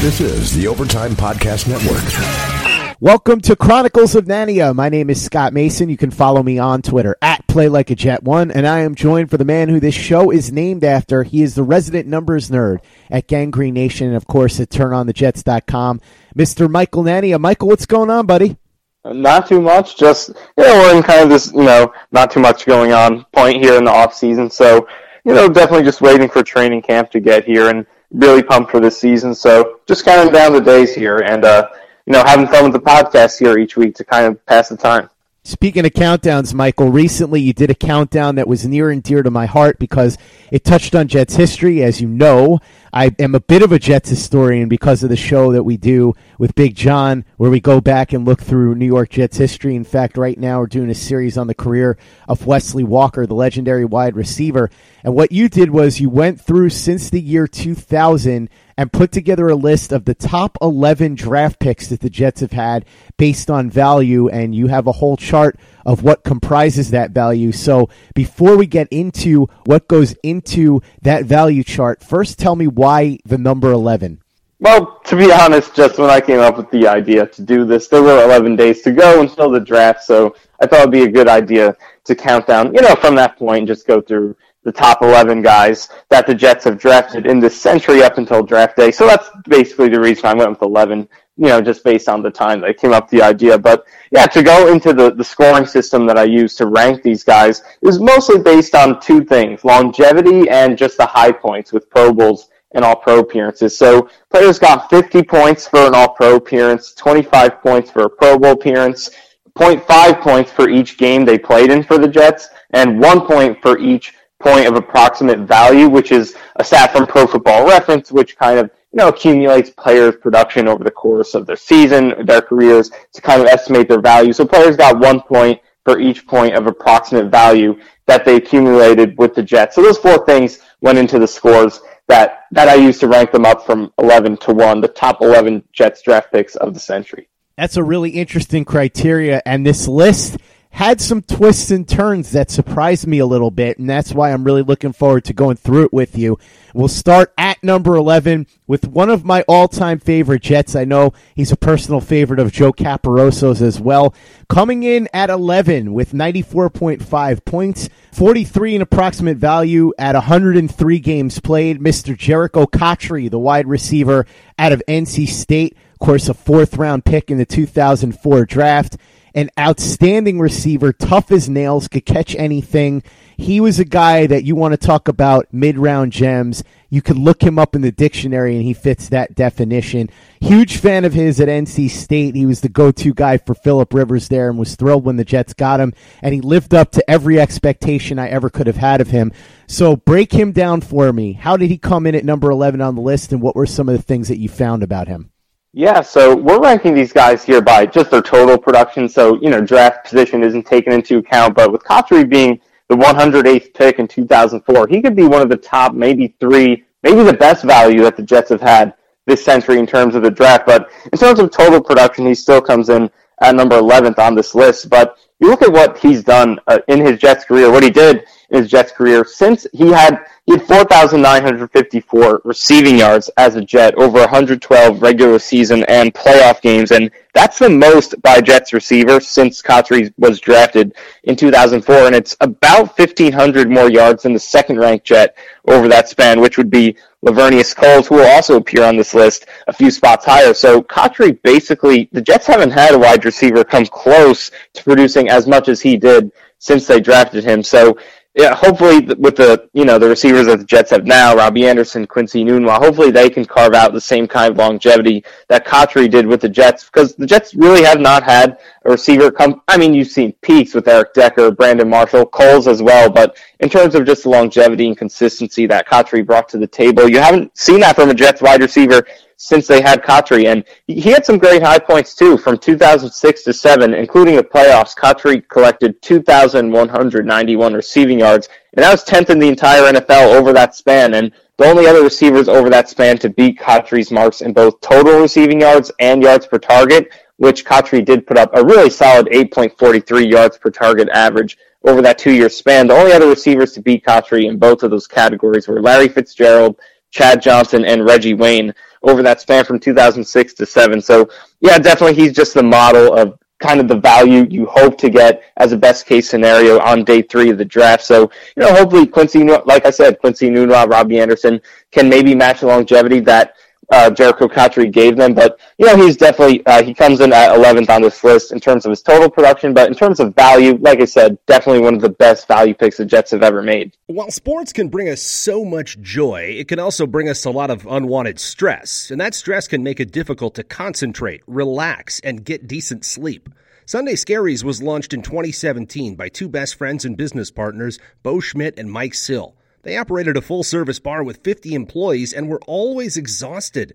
This 0.00 0.20
is 0.20 0.54
the 0.54 0.68
Overtime 0.68 1.16
Podcast 1.16 1.66
Network. 1.66 3.00
Welcome 3.00 3.40
to 3.40 3.56
Chronicles 3.56 4.14
of 4.14 4.26
Nania. 4.26 4.72
My 4.72 4.88
name 4.88 5.10
is 5.10 5.20
Scott 5.20 5.52
Mason. 5.52 5.88
You 5.88 5.96
can 5.96 6.12
follow 6.12 6.40
me 6.40 6.56
on 6.56 6.82
Twitter 6.82 7.16
at 7.20 7.44
Play 7.48 7.68
Like 7.68 7.90
a 7.90 7.96
Jet 7.96 8.22
One, 8.22 8.52
and 8.52 8.64
I 8.64 8.82
am 8.82 8.94
joined 8.94 9.28
for 9.28 9.38
the 9.38 9.44
man 9.44 9.68
who 9.68 9.80
this 9.80 9.96
show 9.96 10.30
is 10.30 10.52
named 10.52 10.84
after. 10.84 11.24
He 11.24 11.42
is 11.42 11.56
the 11.56 11.64
resident 11.64 12.06
numbers 12.06 12.48
nerd 12.48 12.78
at 13.10 13.26
Gang 13.26 13.50
Green 13.50 13.74
Nation, 13.74 14.06
and 14.06 14.16
of 14.16 14.28
course 14.28 14.60
at 14.60 14.68
TurnOnTheJets.com, 14.70 16.00
Mr. 16.36 16.70
Michael 16.70 17.02
Nania. 17.02 17.40
Michael, 17.40 17.66
what's 17.66 17.86
going 17.86 18.08
on, 18.08 18.24
buddy? 18.24 18.56
Uh, 19.04 19.14
not 19.14 19.48
too 19.48 19.60
much. 19.60 19.96
Just 19.96 20.28
you 20.28 20.62
know, 20.64 20.74
we're 20.74 20.96
in 20.96 21.02
kind 21.02 21.24
of 21.24 21.28
this 21.28 21.52
you 21.52 21.64
know 21.64 21.92
not 22.12 22.30
too 22.30 22.40
much 22.40 22.66
going 22.66 22.92
on 22.92 23.24
point 23.32 23.60
here 23.60 23.76
in 23.76 23.82
the 23.82 23.90
off 23.90 24.14
season. 24.14 24.48
So 24.48 24.86
you 25.24 25.34
know, 25.34 25.48
definitely 25.48 25.84
just 25.84 26.00
waiting 26.00 26.28
for 26.28 26.44
training 26.44 26.82
camp 26.82 27.10
to 27.10 27.18
get 27.18 27.44
here 27.44 27.68
and 27.68 27.84
really 28.12 28.42
pumped 28.42 28.70
for 28.70 28.80
this 28.80 28.98
season. 28.98 29.34
So 29.34 29.80
just 29.86 30.04
counting 30.04 30.32
down 30.32 30.52
the 30.52 30.60
days 30.60 30.94
here 30.94 31.18
and, 31.18 31.44
uh, 31.44 31.68
you 32.06 32.12
know, 32.12 32.22
having 32.24 32.46
fun 32.46 32.64
with 32.64 32.72
the 32.72 32.80
podcast 32.80 33.38
here 33.38 33.58
each 33.58 33.76
week 33.76 33.94
to 33.96 34.04
kind 34.04 34.26
of 34.26 34.44
pass 34.46 34.68
the 34.68 34.76
time. 34.76 35.10
Speaking 35.44 35.86
of 35.86 35.92
countdowns, 35.92 36.52
Michael, 36.52 36.90
recently 36.90 37.40
you 37.40 37.54
did 37.54 37.70
a 37.70 37.74
countdown 37.74 38.34
that 38.34 38.46
was 38.46 38.66
near 38.66 38.90
and 38.90 39.02
dear 39.02 39.22
to 39.22 39.30
my 39.30 39.46
heart 39.46 39.78
because 39.78 40.18
it 40.50 40.62
touched 40.62 40.94
on 40.94 41.08
Jets 41.08 41.36
history. 41.36 41.82
As 41.82 42.02
you 42.02 42.08
know, 42.08 42.60
I 42.92 43.14
am 43.18 43.34
a 43.34 43.40
bit 43.40 43.62
of 43.62 43.72
a 43.72 43.78
Jets 43.78 44.08
historian 44.08 44.68
because 44.68 45.02
of 45.02 45.10
the 45.10 45.16
show 45.16 45.52
that 45.52 45.64
we 45.64 45.76
do 45.76 46.14
with 46.38 46.54
Big 46.54 46.74
John, 46.74 47.24
where 47.36 47.50
we 47.50 47.60
go 47.60 47.80
back 47.80 48.12
and 48.12 48.24
look 48.24 48.40
through 48.40 48.74
New 48.74 48.86
York 48.86 49.10
Jets 49.10 49.36
history. 49.36 49.76
In 49.76 49.84
fact, 49.84 50.16
right 50.16 50.38
now 50.38 50.60
we're 50.60 50.66
doing 50.66 50.90
a 50.90 50.94
series 50.94 51.36
on 51.36 51.46
the 51.46 51.54
career 51.54 51.98
of 52.28 52.46
Wesley 52.46 52.84
Walker, 52.84 53.26
the 53.26 53.34
legendary 53.34 53.84
wide 53.84 54.16
receiver. 54.16 54.70
And 55.04 55.14
what 55.14 55.32
you 55.32 55.48
did 55.48 55.70
was 55.70 56.00
you 56.00 56.10
went 56.10 56.40
through 56.40 56.70
since 56.70 57.10
the 57.10 57.20
year 57.20 57.46
2000 57.46 58.48
and 58.78 58.92
put 58.92 59.10
together 59.10 59.48
a 59.48 59.56
list 59.56 59.90
of 59.90 60.04
the 60.04 60.14
top 60.14 60.56
11 60.62 61.16
draft 61.16 61.58
picks 61.58 61.88
that 61.88 61.98
the 61.98 62.08
Jets 62.08 62.42
have 62.42 62.52
had 62.52 62.84
based 63.16 63.50
on 63.50 63.68
value, 63.68 64.28
and 64.28 64.54
you 64.54 64.68
have 64.68 64.86
a 64.86 64.92
whole 64.92 65.16
chart 65.16 65.58
of 65.84 66.04
what 66.04 66.22
comprises 66.22 66.92
that 66.92 67.10
value. 67.10 67.50
So 67.50 67.88
before 68.14 68.56
we 68.56 68.66
get 68.66 68.86
into 68.92 69.48
what 69.64 69.88
goes 69.88 70.14
into 70.22 70.80
that 71.02 71.24
value 71.24 71.64
chart, 71.64 72.04
first 72.04 72.38
tell 72.38 72.54
me 72.54 72.68
why 72.78 73.18
the 73.26 73.36
number 73.36 73.72
11. 73.72 74.20
Well, 74.60 75.00
to 75.04 75.16
be 75.16 75.32
honest, 75.32 75.74
just 75.74 75.98
when 75.98 76.10
I 76.10 76.20
came 76.20 76.40
up 76.40 76.56
with 76.56 76.70
the 76.70 76.86
idea 76.86 77.26
to 77.26 77.42
do 77.42 77.64
this, 77.64 77.88
there 77.88 78.02
were 78.02 78.24
11 78.24 78.56
days 78.56 78.82
to 78.82 78.92
go 78.92 79.20
until 79.20 79.50
the 79.50 79.60
draft, 79.60 80.02
so 80.04 80.34
I 80.60 80.66
thought 80.66 80.80
it'd 80.80 80.92
be 80.92 81.02
a 81.02 81.10
good 81.10 81.28
idea 81.28 81.76
to 82.04 82.14
count 82.14 82.46
down, 82.46 82.74
you 82.74 82.80
know, 82.80 82.94
from 82.94 83.14
that 83.16 83.36
point, 83.36 83.68
just 83.68 83.86
go 83.86 84.00
through 84.00 84.36
the 84.64 84.72
top 84.72 85.02
11 85.02 85.42
guys 85.42 85.88
that 86.08 86.26
the 86.26 86.34
Jets 86.34 86.64
have 86.64 86.78
drafted 86.78 87.26
in 87.26 87.40
this 87.40 87.60
century 87.60 88.02
up 88.02 88.18
until 88.18 88.42
draft 88.42 88.76
day. 88.76 88.90
So 88.90 89.06
that's 89.06 89.28
basically 89.48 89.88
the 89.88 90.00
reason 90.00 90.26
I 90.26 90.34
went 90.34 90.50
with 90.50 90.62
11, 90.62 91.08
you 91.36 91.46
know, 91.46 91.60
just 91.60 91.84
based 91.84 92.08
on 92.08 92.22
the 92.22 92.30
time 92.30 92.60
that 92.60 92.70
I 92.70 92.72
came 92.72 92.92
up 92.92 93.04
with 93.04 93.20
the 93.20 93.22
idea. 93.24 93.58
But 93.58 93.86
yeah, 94.10 94.26
to 94.26 94.42
go 94.42 94.72
into 94.72 94.92
the, 94.92 95.14
the 95.14 95.24
scoring 95.24 95.66
system 95.66 96.06
that 96.06 96.18
I 96.18 96.24
use 96.24 96.54
to 96.56 96.66
rank 96.66 97.02
these 97.02 97.24
guys 97.24 97.62
is 97.82 98.00
mostly 98.00 98.40
based 98.40 98.74
on 98.74 99.00
two 99.00 99.24
things, 99.24 99.64
longevity 99.64 100.48
and 100.48 100.76
just 100.76 100.96
the 100.96 101.06
high 101.06 101.32
points 101.32 101.72
with 101.72 101.88
Pro 101.88 102.12
Bowls 102.12 102.48
and 102.72 102.84
All 102.84 102.96
Pro 102.96 103.20
appearances. 103.20 103.76
So 103.76 104.08
players 104.30 104.58
got 104.58 104.90
50 104.90 105.22
points 105.22 105.66
for 105.66 105.80
an 105.80 105.94
All 105.94 106.10
Pro 106.10 106.36
appearance, 106.36 106.92
25 106.94 107.62
points 107.62 107.90
for 107.90 108.02
a 108.02 108.10
Pro 108.10 108.38
Bowl 108.38 108.52
appearance, 108.52 109.10
0.5 109.58 110.20
points 110.20 110.52
for 110.52 110.68
each 110.68 110.98
game 110.98 111.24
they 111.24 111.38
played 111.38 111.70
in 111.70 111.82
for 111.82 111.98
the 111.98 112.08
Jets, 112.08 112.48
and 112.70 113.00
one 113.00 113.26
point 113.26 113.60
for 113.60 113.78
each 113.78 114.14
point 114.40 114.66
of 114.66 114.76
approximate 114.76 115.40
value, 115.40 115.88
which 115.88 116.12
is 116.12 116.36
a 116.56 116.64
stat 116.64 116.92
from 116.92 117.06
Pro 117.06 117.26
Football 117.26 117.66
Reference, 117.66 118.12
which 118.12 118.36
kind 118.36 118.58
of 118.58 118.70
you 118.92 118.98
know 118.98 119.08
accumulates 119.08 119.70
players' 119.70 120.16
production 120.16 120.68
over 120.68 120.84
the 120.84 120.90
course 120.90 121.34
of 121.34 121.46
their 121.46 121.56
season, 121.56 122.14
their 122.24 122.40
careers, 122.40 122.90
to 123.12 123.20
kind 123.20 123.42
of 123.42 123.48
estimate 123.48 123.88
their 123.88 124.00
value. 124.00 124.32
So 124.32 124.46
players 124.46 124.76
got 124.76 125.00
one 125.00 125.20
point 125.20 125.60
for 125.84 125.98
each 125.98 126.26
point 126.26 126.54
of 126.54 126.66
approximate 126.66 127.30
value 127.30 127.80
that 128.06 128.24
they 128.24 128.36
accumulated 128.36 129.16
with 129.18 129.34
the 129.34 129.42
Jets. 129.42 129.74
So 129.74 129.82
those 129.82 129.98
four 129.98 130.24
things 130.24 130.60
went 130.80 130.98
into 130.98 131.18
the 131.18 131.26
scores 131.26 131.80
that 132.08 132.46
that 132.50 132.68
I 132.68 132.74
used 132.74 133.00
to 133.00 133.08
rank 133.08 133.30
them 133.32 133.44
up 133.44 133.64
from 133.64 133.92
11 133.98 134.38
to 134.38 134.52
1, 134.52 134.80
the 134.80 134.88
top 134.88 135.20
11 135.20 135.62
Jets 135.72 136.02
draft 136.02 136.32
picks 136.32 136.56
of 136.56 136.74
the 136.74 136.80
century. 136.80 137.28
That's 137.56 137.76
a 137.76 137.84
really 137.84 138.10
interesting 138.10 138.64
criteria, 138.64 139.42
and 139.44 139.66
this 139.66 139.88
list 139.88 140.38
had 140.78 141.00
some 141.00 141.20
twists 141.20 141.72
and 141.72 141.88
turns 141.88 142.30
that 142.30 142.52
surprised 142.52 143.04
me 143.04 143.18
a 143.18 143.26
little 143.26 143.50
bit, 143.50 143.80
and 143.80 143.90
that's 143.90 144.12
why 144.12 144.32
I'm 144.32 144.44
really 144.44 144.62
looking 144.62 144.92
forward 144.92 145.24
to 145.24 145.32
going 145.32 145.56
through 145.56 145.86
it 145.86 145.92
with 145.92 146.16
you. 146.16 146.38
We'll 146.72 146.86
start 146.86 147.34
at 147.36 147.60
number 147.64 147.96
11 147.96 148.46
with 148.68 148.86
one 148.86 149.10
of 149.10 149.24
my 149.24 149.42
all 149.48 149.66
time 149.66 149.98
favorite 149.98 150.40
Jets. 150.40 150.76
I 150.76 150.84
know 150.84 151.14
he's 151.34 151.50
a 151.50 151.56
personal 151.56 152.00
favorite 152.00 152.38
of 152.38 152.52
Joe 152.52 152.72
Caporoso's 152.72 153.60
as 153.60 153.80
well. 153.80 154.14
Coming 154.48 154.84
in 154.84 155.08
at 155.12 155.30
11 155.30 155.92
with 155.94 156.12
94.5 156.12 157.44
points, 157.44 157.88
43 158.12 158.76
in 158.76 158.82
approximate 158.82 159.36
value 159.36 159.92
at 159.98 160.14
103 160.14 160.98
games 161.00 161.40
played, 161.40 161.80
Mr. 161.80 162.16
Jerricho 162.16 162.70
Cotchery, 162.70 163.26
the 163.26 163.40
wide 163.40 163.66
receiver 163.66 164.26
out 164.56 164.70
of 164.70 164.80
NC 164.86 165.26
State. 165.26 165.76
Of 165.94 165.98
course, 165.98 166.28
a 166.28 166.34
fourth 166.34 166.76
round 166.76 167.04
pick 167.04 167.32
in 167.32 167.38
the 167.38 167.44
2004 167.44 168.46
draft 168.46 168.96
an 169.38 169.50
outstanding 169.56 170.40
receiver, 170.40 170.92
tough 170.92 171.30
as 171.30 171.48
nails, 171.48 171.86
could 171.86 172.04
catch 172.04 172.34
anything. 172.34 173.04
He 173.36 173.60
was 173.60 173.78
a 173.78 173.84
guy 173.84 174.26
that 174.26 174.42
you 174.42 174.56
want 174.56 174.72
to 174.72 174.86
talk 174.86 175.06
about 175.06 175.46
mid 175.52 175.78
round 175.78 176.10
gems. 176.10 176.64
You 176.90 177.02
could 177.02 177.16
look 177.16 177.40
him 177.40 177.56
up 177.56 177.76
in 177.76 177.82
the 177.82 177.92
dictionary 177.92 178.56
and 178.56 178.64
he 178.64 178.72
fits 178.72 179.10
that 179.10 179.36
definition. 179.36 180.10
Huge 180.40 180.78
fan 180.78 181.04
of 181.04 181.12
his 181.12 181.38
at 181.38 181.46
NC 181.46 181.88
State. 181.88 182.34
He 182.34 182.46
was 182.46 182.62
the 182.62 182.68
go 182.68 182.90
to 182.90 183.14
guy 183.14 183.38
for 183.38 183.54
Philip 183.54 183.94
Rivers 183.94 184.26
there 184.26 184.50
and 184.50 184.58
was 184.58 184.74
thrilled 184.74 185.04
when 185.04 185.14
the 185.14 185.24
Jets 185.24 185.54
got 185.54 185.78
him. 185.78 185.94
And 186.20 186.34
he 186.34 186.40
lived 186.40 186.74
up 186.74 186.90
to 186.92 187.08
every 187.08 187.38
expectation 187.38 188.18
I 188.18 188.30
ever 188.30 188.50
could 188.50 188.66
have 188.66 188.74
had 188.74 189.00
of 189.00 189.10
him. 189.10 189.30
So 189.68 189.94
break 189.94 190.32
him 190.32 190.50
down 190.50 190.80
for 190.80 191.12
me. 191.12 191.34
How 191.34 191.56
did 191.56 191.70
he 191.70 191.78
come 191.78 192.08
in 192.08 192.16
at 192.16 192.24
number 192.24 192.50
11 192.50 192.80
on 192.80 192.96
the 192.96 193.02
list 193.02 193.30
and 193.30 193.40
what 193.40 193.54
were 193.54 193.66
some 193.66 193.88
of 193.88 193.96
the 193.96 194.02
things 194.02 194.26
that 194.26 194.38
you 194.38 194.48
found 194.48 194.82
about 194.82 195.06
him? 195.06 195.30
Yeah, 195.74 196.00
so 196.00 196.34
we're 196.34 196.60
ranking 196.60 196.94
these 196.94 197.12
guys 197.12 197.44
here 197.44 197.60
by 197.60 197.84
just 197.84 198.10
their 198.10 198.22
total 198.22 198.56
production. 198.56 199.06
So, 199.06 199.38
you 199.42 199.50
know, 199.50 199.60
draft 199.60 200.04
position 200.04 200.42
isn't 200.42 200.66
taken 200.66 200.94
into 200.94 201.18
account, 201.18 201.54
but 201.54 201.70
with 201.70 201.84
Cotchery 201.84 202.24
being 202.24 202.58
the 202.88 202.96
108th 202.96 203.74
pick 203.74 203.98
in 203.98 204.08
2004, 204.08 204.86
he 204.88 205.02
could 205.02 205.14
be 205.14 205.24
one 205.24 205.42
of 205.42 205.50
the 205.50 205.58
top, 205.58 205.92
maybe 205.92 206.34
three, 206.40 206.84
maybe 207.02 207.22
the 207.22 207.34
best 207.34 207.64
value 207.64 208.02
that 208.02 208.16
the 208.16 208.22
Jets 208.22 208.48
have 208.48 208.62
had 208.62 208.94
this 209.26 209.44
century 209.44 209.78
in 209.78 209.86
terms 209.86 210.14
of 210.14 210.22
the 210.22 210.30
draft. 210.30 210.64
But 210.64 210.90
in 211.12 211.18
terms 211.18 211.38
of 211.38 211.50
total 211.50 211.82
production, 211.82 212.26
he 212.26 212.34
still 212.34 212.62
comes 212.62 212.88
in 212.88 213.10
at 213.42 213.54
number 213.54 213.78
11th 213.78 214.18
on 214.18 214.34
this 214.34 214.54
list. 214.54 214.88
But 214.88 215.18
you 215.38 215.50
look 215.50 215.60
at 215.60 215.70
what 215.70 215.98
he's 215.98 216.24
done 216.24 216.58
uh, 216.66 216.78
in 216.88 217.04
his 217.04 217.20
Jets 217.20 217.44
career, 217.44 217.70
what 217.70 217.82
he 217.82 217.90
did 217.90 218.24
in 218.50 218.62
his 218.62 218.70
Jets 218.70 218.92
career 218.92 219.24
since 219.24 219.66
he 219.72 219.88
had 219.88 220.24
he 220.46 220.52
had 220.52 220.66
4,954 220.66 222.40
receiving 222.42 222.96
yards 222.96 223.28
as 223.36 223.56
a 223.56 223.60
Jet 223.60 223.94
over 223.96 224.20
112 224.20 225.02
regular 225.02 225.38
season 225.38 225.84
and 225.84 226.14
playoff 226.14 226.62
games, 226.62 226.90
and 226.90 227.10
that's 227.34 227.58
the 227.58 227.68
most 227.68 228.20
by 228.22 228.40
Jets 228.40 228.72
receiver 228.72 229.20
since 229.20 229.60
Cotchery 229.60 230.10
was 230.16 230.40
drafted 230.40 230.94
in 231.24 231.36
2004, 231.36 232.06
and 232.06 232.14
it's 232.14 232.34
about 232.40 232.98
1,500 232.98 233.70
more 233.70 233.90
yards 233.90 234.22
than 234.22 234.32
the 234.32 234.38
second-ranked 234.38 235.04
Jet 235.04 235.36
over 235.66 235.86
that 235.86 236.08
span, 236.08 236.40
which 236.40 236.56
would 236.56 236.70
be 236.70 236.96
Laveranues 237.22 237.76
Coles, 237.76 238.08
who 238.08 238.14
will 238.14 238.28
also 238.28 238.56
appear 238.56 238.84
on 238.84 238.96
this 238.96 239.12
list 239.12 239.44
a 239.66 239.72
few 239.72 239.90
spots 239.90 240.24
higher. 240.24 240.54
So 240.54 240.80
Cotchery 240.80 241.32
basically, 241.32 242.08
the 242.12 242.22
Jets 242.22 242.46
haven't 242.46 242.70
had 242.70 242.94
a 242.94 242.98
wide 242.98 243.26
receiver 243.26 243.64
come 243.64 243.84
close 243.84 244.50
to 244.72 244.82
producing 244.82 245.28
as 245.28 245.46
much 245.46 245.68
as 245.68 245.82
he 245.82 245.98
did 245.98 246.32
since 246.58 246.86
they 246.86 247.00
drafted 247.00 247.44
him. 247.44 247.62
So 247.62 247.98
yeah, 248.34 248.54
hopefully 248.54 249.00
with 249.18 249.36
the 249.36 249.68
you 249.72 249.84
know 249.84 249.98
the 249.98 250.08
receivers 250.08 250.46
that 250.46 250.58
the 250.58 250.64
Jets 250.64 250.90
have 250.90 251.06
now, 251.06 251.34
Robby 251.34 251.66
Anderson, 251.66 252.06
Quincy 252.06 252.44
Enunwa, 252.44 252.78
hopefully 252.78 253.10
they 253.10 253.28
can 253.28 253.44
carve 253.44 253.74
out 253.74 253.92
the 253.92 254.00
same 254.00 254.28
kind 254.28 254.52
of 254.52 254.58
longevity 254.58 255.24
that 255.48 255.64
Cotchery 255.64 256.08
did 256.08 256.26
with 256.26 256.40
the 256.40 256.48
Jets 256.48 256.84
because 256.84 257.16
the 257.16 257.26
Jets 257.26 257.54
really 257.54 257.82
have 257.82 257.98
not 258.00 258.22
had 258.22 258.58
a 258.84 258.90
receiver 258.90 259.30
come. 259.32 259.62
I 259.66 259.76
mean, 259.76 259.92
you've 259.92 260.08
seen 260.08 260.32
peaks 260.42 260.74
with 260.74 260.86
Eric 260.86 261.14
Decker, 261.14 261.50
Brandon 261.50 261.88
Marshall, 261.88 262.26
Coles 262.26 262.68
as 262.68 262.80
well, 262.80 263.10
but 263.10 263.36
in 263.60 263.68
terms 263.68 263.94
of 263.96 264.06
just 264.06 264.22
the 264.22 264.28
longevity 264.28 264.86
and 264.86 264.96
consistency 264.96 265.66
that 265.66 265.88
Cotchery 265.88 266.22
brought 266.22 266.48
to 266.50 266.58
the 266.58 266.66
table, 266.66 267.08
you 267.08 267.18
haven't 267.18 267.56
seen 267.58 267.80
that 267.80 267.96
from 267.96 268.10
a 268.10 268.14
Jets 268.14 268.40
wide 268.40 268.60
receiver 268.60 269.04
since 269.38 269.68
they 269.68 269.80
had 269.80 270.02
Cotchery. 270.02 270.48
And 270.48 270.64
he 270.88 271.10
had 271.10 271.24
some 271.24 271.38
great 271.38 271.62
high 271.62 271.78
points 271.78 272.14
too 272.14 272.36
from 272.36 272.58
2006 272.58 273.44
to 273.44 273.52
7, 273.52 273.94
including 273.94 274.36
the 274.36 274.42
playoffs. 274.42 274.94
Cotchery 274.94 275.40
collected 275.42 276.00
2,191 276.02 277.72
receiving 277.72 278.18
yards, 278.18 278.48
and 278.74 278.84
that 278.84 278.90
was 278.90 279.04
10th 279.04 279.30
in 279.30 279.38
the 279.38 279.48
entire 279.48 279.92
NFL 279.92 280.34
over 280.34 280.52
that 280.52 280.74
span. 280.74 281.14
And 281.14 281.32
the 281.56 281.66
only 281.66 281.86
other 281.86 282.02
receivers 282.02 282.48
over 282.48 282.68
that 282.68 282.88
span 282.88 283.16
to 283.18 283.30
beat 283.30 283.58
Cotchery's 283.58 284.10
marks 284.10 284.42
in 284.42 284.52
both 284.52 284.80
total 284.80 285.20
receiving 285.20 285.60
yards 285.60 285.90
and 286.00 286.20
yards 286.22 286.46
per 286.46 286.58
target, 286.58 287.08
which 287.36 287.64
Cotchery 287.64 288.02
did 288.02 288.26
put 288.26 288.38
up 288.38 288.50
a 288.54 288.64
really 288.64 288.90
solid 288.90 289.28
8.43 289.28 290.30
yards 290.30 290.58
per 290.58 290.70
target 290.70 291.08
average 291.10 291.56
over 291.84 292.02
that 292.02 292.18
two 292.18 292.32
year 292.32 292.48
span. 292.48 292.88
The 292.88 292.94
only 292.94 293.12
other 293.12 293.28
receivers 293.28 293.72
to 293.74 293.80
beat 293.80 294.04
Cotchery 294.04 294.46
in 294.46 294.58
both 294.58 294.82
of 294.82 294.90
those 294.90 295.06
categories 295.06 295.68
were 295.68 295.80
Larry 295.80 296.08
Fitzgerald 296.08 296.76
Chad 297.10 297.40
Johnson 297.40 297.84
and 297.84 298.04
Reggie 298.04 298.34
Wayne, 298.34 298.74
over 299.02 299.22
that 299.22 299.40
span 299.40 299.64
from 299.64 299.78
2006 299.78 300.54
to 300.54 300.66
7. 300.66 301.00
So, 301.00 301.28
yeah, 301.60 301.78
definitely 301.78 302.14
he's 302.14 302.32
just 302.32 302.54
the 302.54 302.62
model 302.62 303.14
of 303.14 303.38
kind 303.58 303.80
of 303.80 303.88
the 303.88 303.96
value 303.96 304.46
you 304.50 304.66
hope 304.66 304.96
to 304.98 305.10
get 305.10 305.42
as 305.56 305.72
a 305.72 305.76
best 305.76 306.06
case 306.06 306.28
scenario 306.28 306.78
on 306.80 307.04
day 307.04 307.22
three 307.22 307.50
of 307.50 307.58
the 307.58 307.64
draft. 307.64 308.04
So, 308.04 308.30
you 308.56 308.62
know, 308.62 308.72
hopefully 308.72 309.06
Quincy, 309.06 309.42
like 309.44 309.84
I 309.84 309.90
said, 309.90 310.18
Quincy 310.20 310.48
Enunwa, 310.48 310.88
Robby 310.88 311.18
Anderson 311.18 311.60
can 311.90 312.08
maybe 312.08 312.34
match 312.34 312.60
the 312.60 312.66
longevity 312.66 313.20
that 313.20 313.54
uh, 313.90 314.10
Jerricho 314.10 314.50
Cotchery 314.50 314.88
gave 314.88 315.16
them. 315.16 315.34
But, 315.34 315.58
you 315.78 315.86
know, 315.86 315.96
he's 315.96 316.16
definitely, 316.16 316.64
uh, 316.66 316.82
he 316.82 316.94
comes 316.94 317.20
in 317.20 317.32
at 317.32 317.50
11th 317.50 317.88
on 317.88 318.02
this 318.02 318.22
list 318.22 318.52
in 318.52 318.60
terms 318.60 318.84
of 318.84 318.90
his 318.90 319.02
total 319.02 319.30
production. 319.30 319.74
But 319.74 319.88
in 319.88 319.94
terms 319.94 320.20
of 320.20 320.34
value, 320.34 320.76
like 320.80 321.00
I 321.00 321.04
said, 321.04 321.38
definitely 321.46 321.82
one 321.82 321.94
of 321.94 322.00
the 322.00 322.08
best 322.08 322.46
value 322.48 322.74
picks 322.74 322.98
the 322.98 323.04
Jets 323.04 323.30
have 323.30 323.42
ever 323.42 323.62
made. 323.62 323.96
While 324.06 324.30
sports 324.30 324.72
can 324.72 324.88
bring 324.88 325.08
us 325.08 325.22
so 325.22 325.64
much 325.64 326.00
joy, 326.00 326.54
it 326.58 326.68
can 326.68 326.78
also 326.78 327.06
bring 327.06 327.28
us 327.28 327.44
a 327.44 327.50
lot 327.50 327.70
of 327.70 327.86
unwanted 327.86 328.38
stress. 328.38 329.10
And 329.10 329.20
that 329.20 329.34
stress 329.34 329.68
can 329.68 329.82
make 329.82 330.00
it 330.00 330.12
difficult 330.12 330.54
to 330.56 330.64
concentrate, 330.64 331.42
relax, 331.46 332.20
and 332.20 332.44
get 332.44 332.68
decent 332.68 333.04
sleep. 333.04 333.48
Sunday 333.86 334.12
Scaries 334.12 334.62
was 334.62 334.82
launched 334.82 335.14
in 335.14 335.22
2017 335.22 336.14
by 336.14 336.28
two 336.28 336.46
best 336.46 336.74
friends 336.74 337.06
and 337.06 337.16
business 337.16 337.50
partners, 337.50 337.98
Bo 338.22 338.38
Schmidt 338.38 338.78
and 338.78 338.90
Mike 338.90 339.14
Sill. 339.14 339.56
They 339.82 339.96
operated 339.96 340.36
a 340.36 340.42
full 340.42 340.64
service 340.64 340.98
bar 340.98 341.22
with 341.22 341.44
50 341.44 341.74
employees 341.74 342.32
and 342.32 342.48
were 342.48 342.60
always 342.66 343.16
exhausted. 343.16 343.94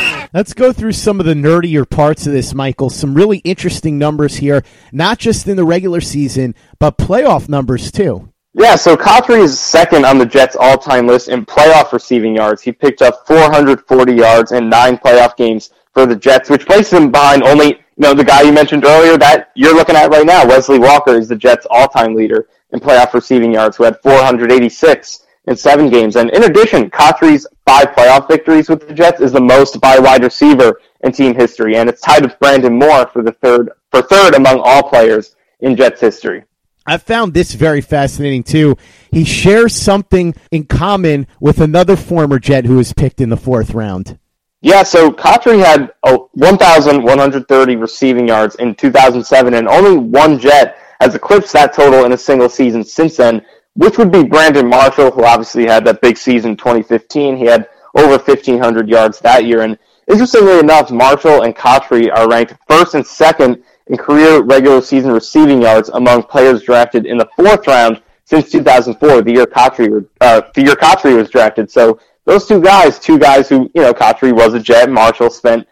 Let's 0.33 0.53
go 0.53 0.71
through 0.71 0.93
some 0.93 1.19
of 1.19 1.25
the 1.25 1.33
nerdier 1.33 1.89
parts 1.89 2.25
of 2.25 2.31
this, 2.31 2.53
Michael. 2.53 2.89
Some 2.89 3.15
really 3.15 3.39
interesting 3.39 3.97
numbers 3.97 4.37
here, 4.37 4.63
not 4.93 5.19
just 5.19 5.45
in 5.45 5.57
the 5.57 5.65
regular 5.65 5.99
season, 5.99 6.55
but 6.79 6.97
playoff 6.97 7.49
numbers 7.49 7.91
too. 7.91 8.31
Yeah, 8.53 8.77
so 8.77 8.95
Cotchery 8.95 9.41
is 9.41 9.59
second 9.59 10.05
on 10.05 10.17
the 10.17 10.25
Jets' 10.25 10.55
all-time 10.55 11.05
list 11.05 11.27
in 11.27 11.45
playoff 11.45 11.91
receiving 11.91 12.33
yards. 12.33 12.61
He 12.61 12.71
picked 12.71 13.01
up 13.01 13.27
440 13.27 14.13
yards 14.13 14.53
in 14.53 14.69
nine 14.69 14.97
playoff 14.97 15.35
games 15.35 15.71
for 15.93 16.05
the 16.05 16.15
Jets, 16.15 16.49
which 16.49 16.65
places 16.65 16.93
him 16.93 17.11
behind 17.11 17.43
only, 17.43 17.67
you 17.67 17.75
know, 17.97 18.13
the 18.13 18.23
guy 18.23 18.43
you 18.43 18.53
mentioned 18.53 18.85
earlier 18.85 19.17
that 19.17 19.51
you're 19.57 19.75
looking 19.75 19.97
at 19.97 20.11
right 20.11 20.25
now, 20.25 20.47
Wesley 20.47 20.79
Walker, 20.79 21.17
is 21.17 21.27
the 21.27 21.35
Jets' 21.35 21.67
all-time 21.69 22.15
leader 22.15 22.47
in 22.71 22.79
playoff 22.79 23.13
receiving 23.13 23.51
yards, 23.53 23.75
who 23.75 23.83
had 23.83 23.99
486 24.01 25.25
in 25.45 25.55
seven 25.55 25.89
games. 25.89 26.15
And 26.15 26.29
in 26.31 26.43
addition, 26.43 26.89
Cotchery's 26.89 27.47
five 27.65 27.87
playoff 27.89 28.27
victories 28.27 28.69
with 28.69 28.87
the 28.87 28.93
Jets 28.93 29.21
is 29.21 29.31
the 29.31 29.41
most 29.41 29.79
by 29.81 29.99
wide 29.99 30.23
receiver 30.23 30.79
in 31.03 31.11
team 31.11 31.35
history, 31.35 31.77
and 31.77 31.89
it's 31.89 32.01
tied 32.01 32.23
with 32.23 32.39
Brandon 32.39 32.77
Moore 32.77 33.07
for 33.07 33.23
the 33.23 33.31
third 33.31 33.71
for 33.89 34.01
third 34.01 34.35
among 34.35 34.59
all 34.63 34.83
players 34.83 35.35
in 35.59 35.75
Jets 35.75 35.99
history. 35.99 36.43
I 36.85 36.97
found 36.97 37.33
this 37.33 37.53
very 37.53 37.81
fascinating 37.81 38.43
too. 38.43 38.75
He 39.11 39.23
shares 39.23 39.75
something 39.75 40.33
in 40.51 40.65
common 40.65 41.27
with 41.39 41.59
another 41.59 41.95
former 41.95 42.39
Jet 42.39 42.65
who 42.65 42.77
was 42.77 42.93
picked 42.93 43.21
in 43.21 43.29
the 43.29 43.37
fourth 43.37 43.73
round. 43.73 44.17
Yeah, 44.61 44.83
so 44.83 45.11
Cotchery 45.11 45.59
had 45.59 45.91
1,130 46.03 47.75
receiving 47.77 48.27
yards 48.27 48.55
in 48.55 48.75
2007, 48.75 49.53
and 49.55 49.67
only 49.67 49.97
one 49.97 50.37
Jet 50.37 50.77
has 50.99 51.15
eclipsed 51.15 51.53
that 51.53 51.73
total 51.73 52.05
in 52.05 52.11
a 52.11 52.17
single 52.17 52.49
season 52.49 52.83
since 52.83 53.17
then 53.17 53.43
which 53.75 53.97
would 53.97 54.11
be 54.11 54.23
Brandon 54.23 54.67
Marshall, 54.67 55.11
who 55.11 55.23
obviously 55.23 55.65
had 55.65 55.85
that 55.85 56.01
big 56.01 56.17
season 56.17 56.55
2015. 56.57 57.37
He 57.37 57.45
had 57.45 57.69
over 57.95 58.11
1,500 58.11 58.89
yards 58.89 59.19
that 59.19 59.45
year. 59.45 59.61
And 59.61 59.77
interestingly 60.07 60.59
enough, 60.59 60.91
Marshall 60.91 61.43
and 61.43 61.55
Cotchery 61.55 62.09
are 62.11 62.29
ranked 62.29 62.55
first 62.67 62.95
and 62.95 63.05
second 63.05 63.63
in 63.87 63.97
career 63.97 64.41
regular 64.41 64.81
season 64.81 65.11
receiving 65.11 65.61
yards 65.61 65.89
among 65.89 66.23
players 66.23 66.63
drafted 66.63 67.05
in 67.05 67.17
the 67.17 67.27
fourth 67.35 67.67
round 67.67 68.01
since 68.25 68.49
2004, 68.49 69.23
the 69.23 69.31
year 69.31 69.45
Cotchery, 69.45 70.05
uh, 70.21 70.41
the 70.53 70.61
year 70.61 71.17
was 71.17 71.29
drafted. 71.29 71.69
So 71.69 71.99
those 72.23 72.47
two 72.47 72.61
guys, 72.61 72.97
two 72.97 73.19
guys 73.19 73.49
who, 73.49 73.69
you 73.73 73.81
know, 73.81 73.93
Cotchery 73.93 74.31
was 74.31 74.53
a 74.53 74.59
Jet, 74.59 74.89
Marshall 74.89 75.29
spent 75.29 75.67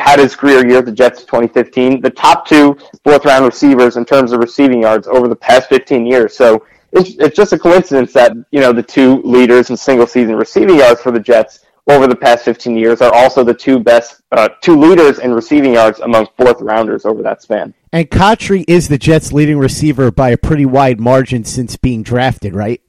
had 0.00 0.18
his 0.18 0.34
career 0.34 0.66
year 0.66 0.78
at 0.78 0.86
the 0.86 0.92
Jets 0.92 1.20
in 1.20 1.26
2015. 1.26 2.00
The 2.00 2.10
top 2.10 2.46
two 2.46 2.76
fourth 3.04 3.24
round 3.24 3.44
receivers 3.44 3.96
in 3.96 4.04
terms 4.04 4.32
of 4.32 4.40
receiving 4.40 4.82
yards 4.82 5.06
over 5.06 5.28
the 5.28 5.36
past 5.36 5.68
15 5.68 6.04
years. 6.04 6.36
So 6.36 6.64
it's, 6.92 7.10
it's 7.18 7.36
just 7.36 7.52
a 7.52 7.58
coincidence 7.58 8.12
that 8.12 8.32
you 8.50 8.60
know 8.60 8.72
the 8.72 8.82
two 8.82 9.22
leaders 9.22 9.70
in 9.70 9.76
single 9.76 10.06
season 10.06 10.36
receiving 10.36 10.78
yards 10.78 11.00
for 11.00 11.10
the 11.10 11.20
Jets 11.20 11.60
over 11.88 12.06
the 12.06 12.14
past 12.14 12.44
15 12.44 12.76
years 12.76 13.00
are 13.00 13.12
also 13.12 13.42
the 13.42 13.54
two 13.54 13.80
best 13.80 14.22
uh, 14.32 14.48
two 14.60 14.78
leaders 14.78 15.18
in 15.18 15.34
receiving 15.34 15.74
yards 15.74 16.00
among 16.00 16.28
fourth 16.36 16.60
rounders 16.60 17.04
over 17.04 17.22
that 17.22 17.42
span. 17.42 17.74
And 17.92 18.08
Cotchery 18.10 18.64
is 18.68 18.88
the 18.88 18.98
Jets' 18.98 19.32
leading 19.32 19.58
receiver 19.58 20.10
by 20.10 20.30
a 20.30 20.36
pretty 20.36 20.64
wide 20.64 21.00
margin 21.00 21.44
since 21.44 21.76
being 21.76 22.02
drafted, 22.02 22.54
right? 22.54 22.80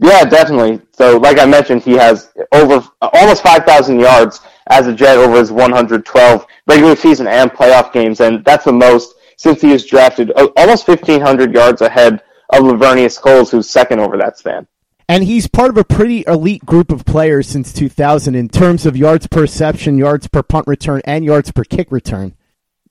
Yeah, 0.00 0.24
definitely. 0.24 0.80
So, 0.92 1.18
like 1.18 1.38
I 1.38 1.46
mentioned, 1.46 1.82
he 1.82 1.92
has 1.92 2.32
over 2.52 2.82
almost 3.00 3.42
5,000 3.42 4.00
yards 4.00 4.40
as 4.68 4.86
a 4.86 4.94
Jet 4.94 5.18
over 5.18 5.38
his 5.38 5.52
112 5.52 6.46
regular 6.66 6.96
season 6.96 7.26
and 7.26 7.50
playoff 7.50 7.92
games, 7.92 8.20
and 8.20 8.44
that's 8.44 8.64
the 8.64 8.72
most 8.72 9.14
since 9.36 9.60
he 9.60 9.68
was 9.68 9.86
drafted. 9.86 10.30
Almost 10.30 10.88
1,500 10.88 11.54
yards 11.54 11.82
ahead 11.82 12.22
of 12.52 12.62
Laveranues 12.62 13.20
Coles, 13.20 13.50
who's 13.50 13.68
second 13.68 14.00
over 14.00 14.16
that 14.18 14.38
span. 14.38 14.66
And 15.08 15.24
he's 15.24 15.48
part 15.48 15.70
of 15.70 15.76
a 15.76 15.84
pretty 15.84 16.22
elite 16.28 16.64
group 16.64 16.92
of 16.92 17.04
players 17.04 17.48
since 17.48 17.72
2000 17.72 18.36
in 18.36 18.48
terms 18.48 18.86
of 18.86 18.96
yards 18.96 19.26
per 19.26 19.40
reception, 19.40 19.98
yards 19.98 20.28
per 20.28 20.42
punt 20.42 20.68
return, 20.68 21.02
and 21.04 21.24
yards 21.24 21.50
per 21.50 21.64
kick 21.64 21.90
return. 21.90 22.34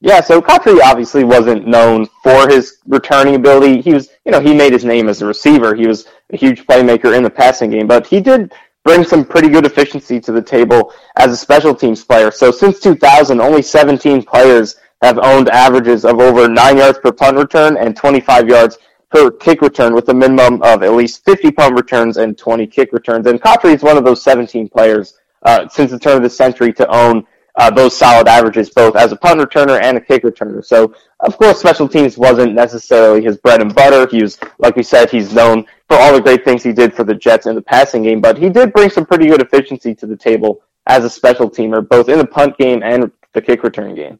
Yeah, 0.02 0.22
so 0.22 0.42
Cotchery 0.42 0.82
obviously 0.82 1.24
wasn't 1.24 1.68
known 1.68 2.08
for 2.24 2.48
his 2.48 2.78
returning 2.88 3.36
ability. 3.36 3.82
He 3.82 3.94
was, 3.94 4.10
you 4.26 4.32
know, 4.32 4.40
he 4.40 4.54
made 4.54 4.72
his 4.72 4.86
name 4.86 5.10
as 5.10 5.22
a 5.22 5.26
receiver. 5.26 5.76
He 5.76 5.88
was 5.88 6.08
a 6.32 6.38
huge 6.38 6.66
playmaker 6.66 7.16
in 7.16 7.24
the 7.24 7.30
passing 7.30 7.70
game, 7.70 7.88
but 7.88 8.08
he 8.08 8.22
did 8.22 8.54
bring 8.86 9.04
some 9.04 9.26
pretty 9.26 9.50
good 9.50 9.66
efficiency 9.66 10.20
to 10.22 10.32
the 10.32 10.42
table 10.42 10.94
as 11.18 11.32
a 11.32 11.38
special 11.38 11.76
teams 11.76 12.04
player. 12.04 12.32
So 12.32 12.50
since 12.50 12.80
2000, 12.80 13.42
only 13.42 13.62
17 13.62 14.24
players 14.24 14.78
have 15.02 15.20
owned 15.20 15.50
averages 15.50 16.06
of 16.06 16.20
over 16.20 16.48
9 16.48 16.78
yards 16.78 17.00
per 17.00 17.12
punt 17.12 17.38
return 17.38 17.78
and 17.78 17.96
25 17.96 18.48
yards 18.48 18.78
per 19.10 19.32
kick 19.32 19.62
return 19.62 19.94
with 19.94 20.10
a 20.10 20.14
minimum 20.14 20.62
of 20.62 20.84
at 20.84 20.94
least 20.94 21.26
50 21.26 21.52
punt 21.52 21.76
returns 21.76 22.18
and 22.18 22.38
20 22.38 22.68
kick 22.68 22.94
returns. 22.94 23.26
And 23.26 23.42
Cotchery 23.42 23.74
is 23.74 23.84
one 23.84 23.98
of 23.98 24.04
those 24.04 24.22
17 24.22 24.70
players 24.70 25.20
uh, 25.44 25.68
since 25.68 25.92
the 25.92 26.00
turn 26.00 26.18
of 26.18 26.24
the 26.24 26.30
century 26.30 26.74
to 26.74 26.88
own 26.96 27.26
uh, 27.56 27.70
those 27.70 27.98
solid 27.98 28.28
averages, 28.28 28.70
both 28.70 28.96
as 28.96 29.12
a 29.12 29.16
punt 29.16 29.40
returner 29.40 29.82
and 29.82 29.98
a 29.98 30.02
kick 30.02 30.24
returner. 30.24 30.64
So, 30.64 30.94
of 31.20 31.38
course, 31.38 31.60
special 31.60 31.90
teams 31.90 32.18
wasn't 32.18 32.54
necessarily 32.54 33.22
his 33.22 33.38
bread 33.38 33.62
and 33.62 33.74
butter. 33.74 34.08
He 34.10 34.22
was, 34.22 34.40
like 34.60 34.76
we 34.76 34.84
said, 34.84 35.10
he's 35.10 35.34
known 35.34 35.66
for 35.88 35.98
all 35.98 36.14
the 36.14 36.22
great 36.22 36.46
things 36.46 36.64
he 36.64 36.72
did 36.72 36.94
for 36.94 37.04
the 37.04 37.16
Jets 37.16 37.48
in 37.48 37.56
the 37.56 37.62
passing 37.62 38.04
game, 38.04 38.22
but 38.22 38.38
he 38.38 38.50
did 38.50 38.72
bring 38.72 38.90
some 38.90 39.06
pretty 39.06 39.28
good 39.28 39.42
efficiency 39.42 39.94
to 39.96 40.06
the 40.06 40.16
table 40.16 40.62
as 40.86 41.04
a 41.04 41.10
special 41.10 41.50
teamer, 41.50 41.88
both 41.88 42.08
in 42.08 42.18
the 42.18 42.26
punt 42.26 42.58
game 42.58 42.82
and 42.84 43.12
the 43.34 43.42
kick 43.42 43.64
return 43.64 43.96
game. 43.96 44.20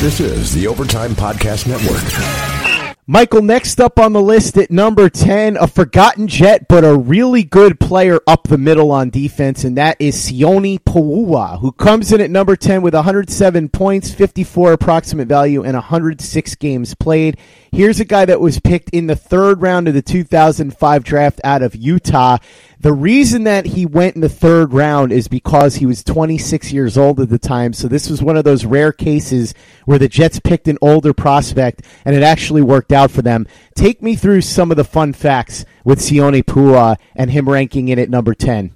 This 0.00 0.18
is 0.18 0.54
the 0.54 0.66
Overtime 0.66 1.10
Podcast 1.10 1.66
Network. 1.66 2.96
Michael, 3.06 3.42
next 3.42 3.80
up 3.80 3.98
on 3.98 4.14
the 4.14 4.22
list 4.22 4.56
at 4.56 4.70
number 4.70 5.10
10, 5.10 5.58
a 5.58 5.66
forgotten 5.66 6.26
Jet, 6.26 6.68
but 6.68 6.84
a 6.84 6.96
really 6.96 7.42
good 7.42 7.78
player 7.78 8.18
up 8.26 8.44
the 8.44 8.56
middle 8.56 8.92
on 8.92 9.10
defense, 9.10 9.62
and 9.62 9.76
that 9.76 9.98
is 10.00 10.16
Sione 10.16 10.78
Pouha, 10.78 11.60
who 11.60 11.70
comes 11.72 12.12
in 12.12 12.22
at 12.22 12.30
number 12.30 12.56
10 12.56 12.80
with 12.80 12.94
107 12.94 13.68
points, 13.68 14.10
54 14.14 14.72
approximate 14.72 15.28
value, 15.28 15.62
and 15.62 15.74
106 15.74 16.54
games 16.54 16.94
played. 16.94 17.36
Here's 17.70 18.00
a 18.00 18.06
guy 18.06 18.24
that 18.24 18.40
was 18.40 18.58
picked 18.58 18.90
in 18.90 19.06
the 19.06 19.16
third 19.16 19.60
round 19.60 19.86
of 19.86 19.92
the 19.92 20.02
2005 20.02 21.04
draft 21.04 21.42
out 21.44 21.62
of 21.62 21.76
Utah. 21.76 22.38
The 22.82 22.94
reason 22.94 23.44
that 23.44 23.66
he 23.66 23.84
went 23.84 24.14
in 24.14 24.22
the 24.22 24.28
third 24.30 24.72
round 24.72 25.12
is 25.12 25.28
because 25.28 25.74
he 25.74 25.84
was 25.84 26.02
26 26.02 26.72
years 26.72 26.96
old 26.96 27.20
at 27.20 27.28
the 27.28 27.38
time. 27.38 27.74
So 27.74 27.88
this 27.88 28.08
was 28.08 28.22
one 28.22 28.38
of 28.38 28.44
those 28.44 28.64
rare 28.64 28.90
cases 28.90 29.52
where 29.84 29.98
the 29.98 30.08
Jets 30.08 30.40
picked 30.40 30.66
an 30.66 30.78
older 30.80 31.12
prospect 31.12 31.82
and 32.06 32.16
it 32.16 32.22
actually 32.22 32.62
worked 32.62 32.90
out 32.90 33.10
for 33.10 33.20
them. 33.20 33.46
Take 33.74 34.00
me 34.00 34.16
through 34.16 34.40
some 34.40 34.70
of 34.70 34.78
the 34.78 34.84
fun 34.84 35.12
facts 35.12 35.66
with 35.84 35.98
Sione 35.98 36.42
Pouha 36.42 36.96
and 37.14 37.30
him 37.30 37.50
ranking 37.50 37.88
in 37.88 37.98
at 37.98 38.08
number 38.08 38.32
10. 38.32 38.74